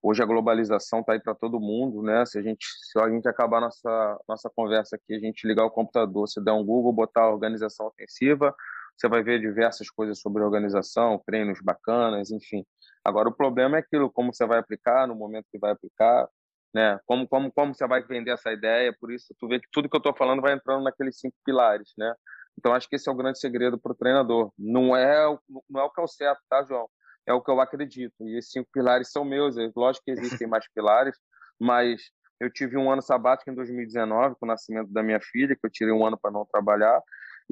[0.00, 2.24] hoje a globalização está aí para todo mundo, né?
[2.24, 5.70] Se a gente se a gente acabar nossa nossa conversa aqui, a gente ligar o
[5.70, 8.54] computador, se der um Google, botar organização ofensiva,
[8.96, 12.64] você vai ver diversas coisas sobre organização, treinos bacanas, enfim.
[13.04, 16.28] Agora o problema é aquilo, como você vai aplicar no momento que vai aplicar,
[16.72, 16.98] né?
[17.06, 18.94] Como como como você vai vender essa ideia?
[19.00, 21.92] Por isso tu vê que tudo que eu estou falando vai entrando naqueles cinco pilares,
[21.98, 22.14] né?
[22.58, 24.52] Então, acho que esse é o grande segredo para o treinador.
[24.58, 25.24] Não é,
[25.70, 26.88] não é o que é o certo, tá, João?
[27.24, 28.14] É o que eu acredito.
[28.20, 29.56] E esses cinco pilares são meus.
[29.56, 31.16] É lógico que existem mais pilares,
[31.58, 32.02] mas
[32.40, 35.70] eu tive um ano sabático em 2019, com o nascimento da minha filha, que eu
[35.70, 37.00] tirei um ano para não trabalhar.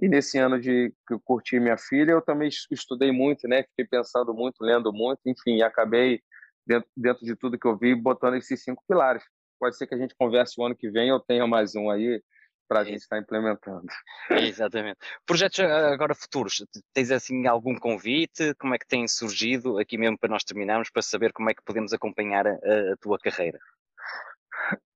[0.03, 3.63] E nesse ano de que eu curti minha filha, eu também estudei muito, né?
[3.63, 6.21] Fiquei pensando muito, lendo muito, enfim, acabei
[6.67, 9.23] dentro, dentro de tudo que eu vi botando esses cinco pilares.
[9.61, 12.21] Pode ser que a gente converse o ano que vem, eu tenha mais um aí,
[12.67, 13.87] para a gente estar implementando.
[14.31, 14.99] Exatamente.
[15.25, 18.55] Projetos ah, agora futuros, tens assim algum convite?
[18.55, 21.63] Como é que tem surgido aqui mesmo para nós terminarmos, para saber como é que
[21.65, 23.59] podemos acompanhar a, a tua carreira?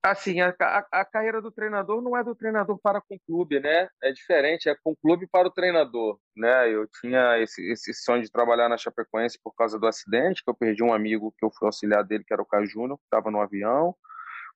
[0.03, 3.61] Assim, a, a, a, carreira do treinador não é do treinador para com o clube,
[3.61, 3.87] né?
[4.03, 6.73] É diferente, é com o clube para o treinador, né?
[6.73, 10.55] Eu tinha esse, esse sonho de trabalhar na Chapecoense por causa do acidente, que eu
[10.55, 13.31] perdi um amigo que eu fui auxiliar dele, que era o Caio Júnior, que estava
[13.31, 13.95] no avião,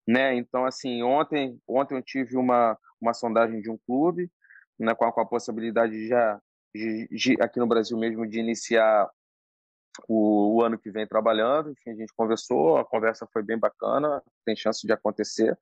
[0.09, 0.35] né?
[0.35, 4.31] Então, assim, ontem, ontem eu tive uma, uma sondagem de um clube,
[4.79, 6.41] né, com, a, com a possibilidade de já
[6.75, 9.09] de, de, aqui no Brasil mesmo de iniciar
[10.09, 11.71] o, o, ano que vem trabalhando.
[11.71, 15.57] Enfim, a gente conversou, a conversa foi bem bacana, tem chance de acontecer.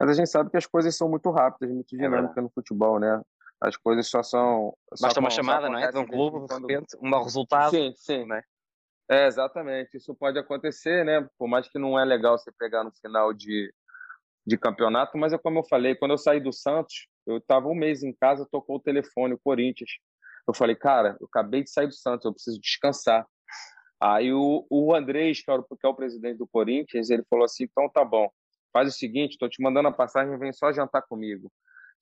[0.00, 2.50] Mas a gente sabe que as coisas são muito rápidas, muito é dinâmicas é no
[2.50, 3.20] futebol, né?
[3.60, 4.74] As coisas só são.
[4.94, 5.90] Só Basta uma chamada, não é?
[5.90, 7.70] De um clube, de repente, um mau resultado.
[7.70, 8.24] Sim, sim.
[8.26, 8.42] Né?
[9.08, 9.96] É, exatamente.
[9.96, 11.28] Isso pode acontecer, né?
[11.38, 13.72] Por mais que não é legal você pegar no final de,
[14.46, 17.74] de campeonato, mas é como eu falei, quando eu saí do Santos, eu estava um
[17.74, 19.90] mês em casa, tocou o telefone, o Corinthians.
[20.46, 23.26] Eu falei, cara, eu acabei de sair do Santos, eu preciso descansar.
[24.00, 27.88] Aí o, o Andrés, que é o, é presidente do Corinthians, ele falou assim: então
[27.88, 28.28] tá bom,
[28.72, 31.50] faz o seguinte, estou te mandando a passagem, vem só jantar comigo.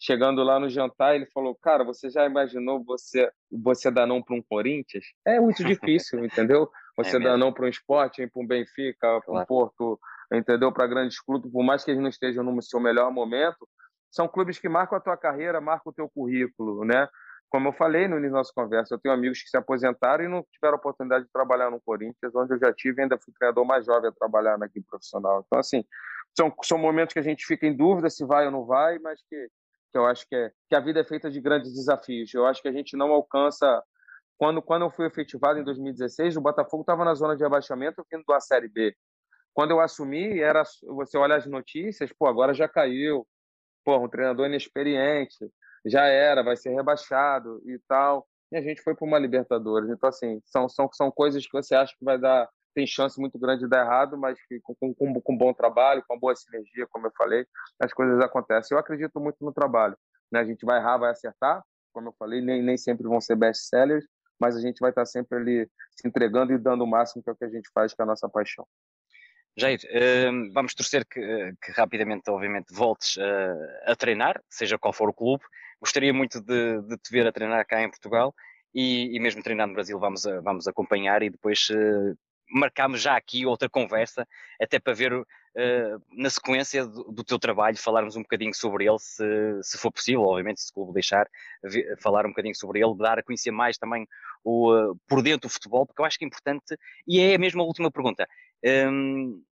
[0.00, 4.34] Chegando lá no jantar, ele falou: Cara, você já imaginou você você dar não para
[4.34, 5.04] um Corinthians?
[5.24, 6.64] É muito difícil, entendeu?
[6.98, 9.46] É você é dar não para um esporte, para um Benfica, para um claro.
[9.46, 10.00] Porto,
[10.38, 10.72] entendeu?
[10.72, 13.68] Para grandes clubes, por mais que eles não estejam no seu melhor momento,
[14.10, 17.08] são clubes que marcam a tua carreira, marcam o teu currículo, né?
[17.48, 20.28] Como eu falei no início da nossa conversa, eu tenho amigos que se aposentaram e
[20.28, 23.84] não tiveram oportunidade de trabalhar no Corinthians, onde eu já tive ainda fui treinador mais
[23.84, 25.44] jovem a trabalhar na equipe profissional.
[25.46, 25.84] Então, assim,
[26.34, 29.20] são, são momentos que a gente fica em dúvida se vai ou não vai, mas
[29.28, 29.48] que,
[29.90, 32.32] que eu acho que, é, que a vida é feita de grandes desafios.
[32.32, 33.82] Eu acho que a gente não alcança.
[34.38, 38.24] Quando, quando eu fui efetivado em 2016, o Botafogo estava na zona de abaixamento vindo
[38.26, 38.96] da Série B.
[39.54, 43.26] Quando eu assumi, era você olha as notícias, pô, agora já caiu,
[43.84, 45.50] pô, um treinador inexperiente,
[45.84, 48.26] já era, vai ser rebaixado e tal.
[48.50, 49.88] E a gente foi para uma Libertadores.
[49.90, 53.38] Então, assim, são, são, são coisas que você acha que vai dar, tem chance muito
[53.38, 57.06] grande de dar errado, mas que com, com, com bom trabalho, com boa sinergia, como
[57.06, 57.46] eu falei,
[57.80, 58.74] as coisas acontecem.
[58.74, 59.96] Eu acredito muito no trabalho.
[60.30, 60.40] Né?
[60.40, 64.06] A gente vai errar, vai acertar, como eu falei, nem, nem sempre vão ser best-sellers,
[64.38, 67.32] mas a gente vai estar sempre ali se entregando e dando o máximo, que é
[67.32, 68.66] o que a gente faz, que é a nossa paixão.
[69.56, 71.20] Jair, uh, vamos torcer que,
[71.62, 75.44] que, rapidamente, obviamente, voltes uh, a treinar, seja qual for o clube.
[75.80, 78.34] Gostaria muito de, de te ver a treinar cá em Portugal
[78.74, 82.16] e, e, mesmo treinar no Brasil vamos, a, vamos acompanhar e depois uh,
[82.50, 84.26] marcamos já aqui outra conversa,
[84.60, 85.26] até para ver uh,
[86.12, 89.24] na sequência do, do, teu trabalho, falarmos um bocadinho sobre ele, se,
[89.62, 91.26] se for possível, obviamente, se o clube deixar,
[91.98, 94.06] falar um bocadinho sobre ele, dar a conhecer mais também
[94.44, 96.76] o, uh, por dentro do futebol, porque eu acho que é importante,
[97.06, 98.26] e é a mesma última pergunta.
[98.64, 99.42] Um,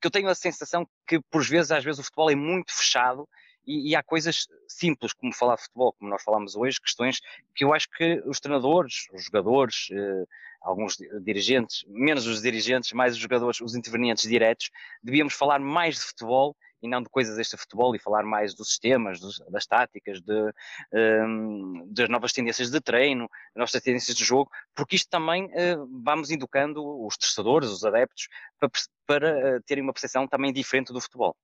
[0.00, 3.28] que eu tenho a sensação que, por vezes, às vezes o futebol é muito fechado
[3.66, 7.20] e, e, há coisas simples, como falar de futebol, como nós falamos hoje, questões
[7.54, 10.24] que eu acho que os treinadores, os jogadores, eh,
[10.60, 14.70] alguns dirigentes, menos os dirigentes, mais os jogadores, os intervenientes diretos,
[15.02, 18.68] devíamos falar mais de futebol e não de coisas deste futebol e falar mais dos
[18.68, 20.52] sistemas, dos, das táticas, de,
[20.92, 26.02] um, das novas tendências de treino, das novas tendências de jogo, porque isto também uh,
[26.02, 28.70] vamos educando os testadores, os adeptos, para,
[29.06, 31.36] para uh, terem uma percepção também diferente do futebol.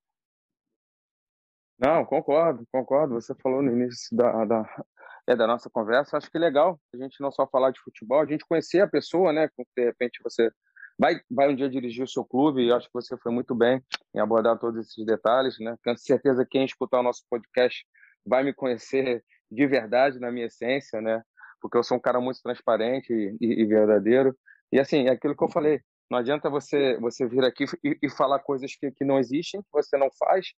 [1.79, 3.13] Não, concordo, concordo.
[3.15, 4.83] Você falou no início da, da,
[5.27, 6.17] é, da nossa conversa.
[6.17, 8.87] Acho que é legal a gente não só falar de futebol, a gente conhecer a
[8.87, 9.49] pessoa, né?
[9.75, 10.49] De repente você
[10.97, 13.81] vai, vai um dia dirigir o seu clube e acho que você foi muito bem
[14.15, 15.75] em abordar todos esses detalhes, né?
[15.83, 17.85] Tenho certeza que quem escutar o nosso podcast
[18.25, 21.21] vai me conhecer de verdade na minha essência, né?
[21.61, 24.35] Porque eu sou um cara muito transparente e, e, e verdadeiro.
[24.71, 25.81] E assim, é aquilo que eu falei.
[26.09, 29.67] Não adianta você você vir aqui e, e falar coisas que, que não existem, que
[29.71, 30.53] você não faz,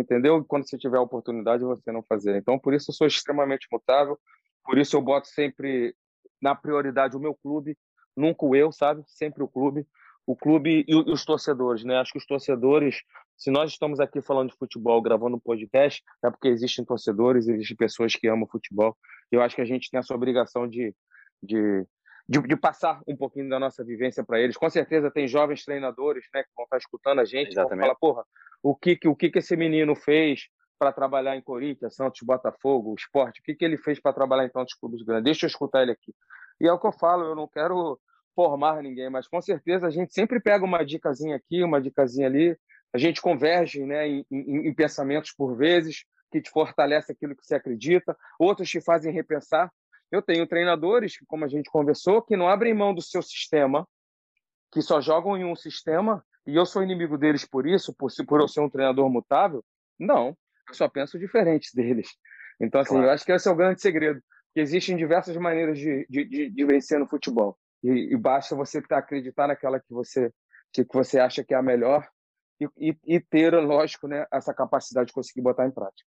[0.00, 0.44] entendeu?
[0.44, 2.36] Quando você tiver a oportunidade, você não fazer.
[2.36, 4.18] Então, por isso eu sou extremamente mutável,
[4.64, 5.94] por isso eu boto sempre
[6.40, 7.76] na prioridade o meu clube,
[8.16, 9.02] nunca o eu, sabe?
[9.06, 9.86] Sempre o clube.
[10.26, 11.98] O clube e os torcedores, né?
[11.98, 13.00] Acho que os torcedores,
[13.36, 17.76] se nós estamos aqui falando de futebol, gravando um podcast, é porque existem torcedores, existem
[17.76, 18.96] pessoas que amam futebol.
[19.30, 20.92] Eu acho que a gente tem essa obrigação de,
[21.40, 21.86] de,
[22.28, 24.56] de, de passar um pouquinho da nossa vivência para eles.
[24.56, 27.78] Com certeza tem jovens treinadores, né, que vão estar escutando a gente, Exatamente.
[27.78, 28.24] vão falar, porra,
[28.62, 30.48] o que, o que, que esse menino fez
[30.78, 34.50] para trabalhar em Corinthians, Santos, Botafogo, Esporte, o que, que ele fez para trabalhar em
[34.50, 35.24] tantos clubes grandes.
[35.24, 36.14] Deixa eu escutar ele aqui.
[36.60, 37.98] E é o que eu falo, eu não quero
[38.34, 42.56] formar ninguém, mas com certeza a gente sempre pega uma dicasinha aqui, uma dicasinha ali,
[42.92, 47.44] a gente converge né, em, em, em pensamentos por vezes, que te fortalece aquilo que
[47.44, 49.70] você acredita, outros te fazem repensar.
[50.10, 53.86] Eu tenho treinadores, como a gente conversou, que não abrem mão do seu sistema,
[54.70, 58.40] que só jogam em um sistema e eu sou inimigo deles por isso, por, por
[58.40, 59.64] eu ser um treinador mutável?
[59.98, 60.36] Não,
[60.68, 62.08] eu só penso diferente deles.
[62.60, 63.06] Então, assim, claro.
[63.06, 64.22] eu acho que esse é o grande segredo.
[64.54, 67.58] Que existem diversas maneiras de, de, de, vencer no futebol.
[67.82, 70.32] E, e, basta você acreditar naquela que você,
[70.72, 72.08] que, que você acha que é a melhor
[72.58, 76.08] e, e, e ter, lógico, né, essa capacidade de conseguir botar em prática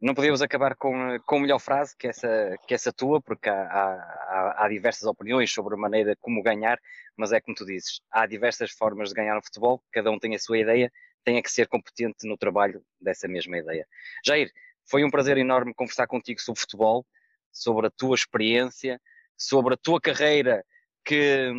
[0.00, 3.54] não podíamos acabar com, com a melhor frase que essa, que essa tua, porque há,
[3.54, 6.80] há, há, diversas opiniões sobre a maneira como ganhar,
[7.16, 10.34] mas é como tu dizes, há diversas formas de ganhar no futebol, cada um tem
[10.34, 10.90] a sua ideia,
[11.22, 13.86] tem que ser competente no trabalho dessa mesma ideia.
[14.24, 14.50] Jair,
[14.88, 17.06] foi um prazer enorme conversar contigo sobre futebol,
[17.52, 18.98] sobre a tua experiência,
[19.36, 20.64] sobre a tua carreira
[21.04, 21.52] que,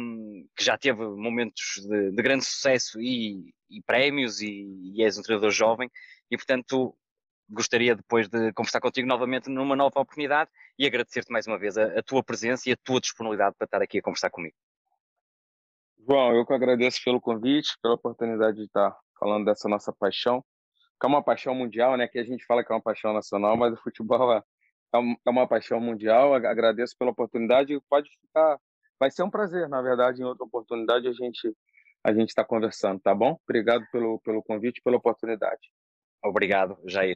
[0.55, 5.21] que já teve momentos de, de grande sucesso e, e prémios e, e és um
[5.21, 5.89] treinador jovem
[6.29, 6.95] e portanto
[7.51, 10.49] gostaria depois de conversar contigo novamente numa nova oportunidade
[10.79, 13.81] e agradecer-te mais uma vez a, a, tua presença e a tua disponibilidade para estar
[13.81, 14.55] aqui a conversar comigo.
[16.07, 20.43] João, eu que agradeço pelo convite, pela oportunidade de estar falando dessa nossa paixão,
[20.99, 22.07] que é uma paixão mundial, né?
[22.07, 24.37] Que a gente fala que é uma paixão nacional, mas o futebol é,
[24.95, 26.33] é, é uma paixão mundial.
[26.33, 28.57] Agradeço pela oportunidade e pode ficar.
[28.99, 31.55] Vai ser um prazer, na verdade, em outra oportunidade a gente
[32.03, 33.37] a gente está conversando, tá bom?
[33.47, 35.69] Obrigado pelo, pelo convite, pela oportunidade.
[36.23, 37.15] Obrigado, Jair.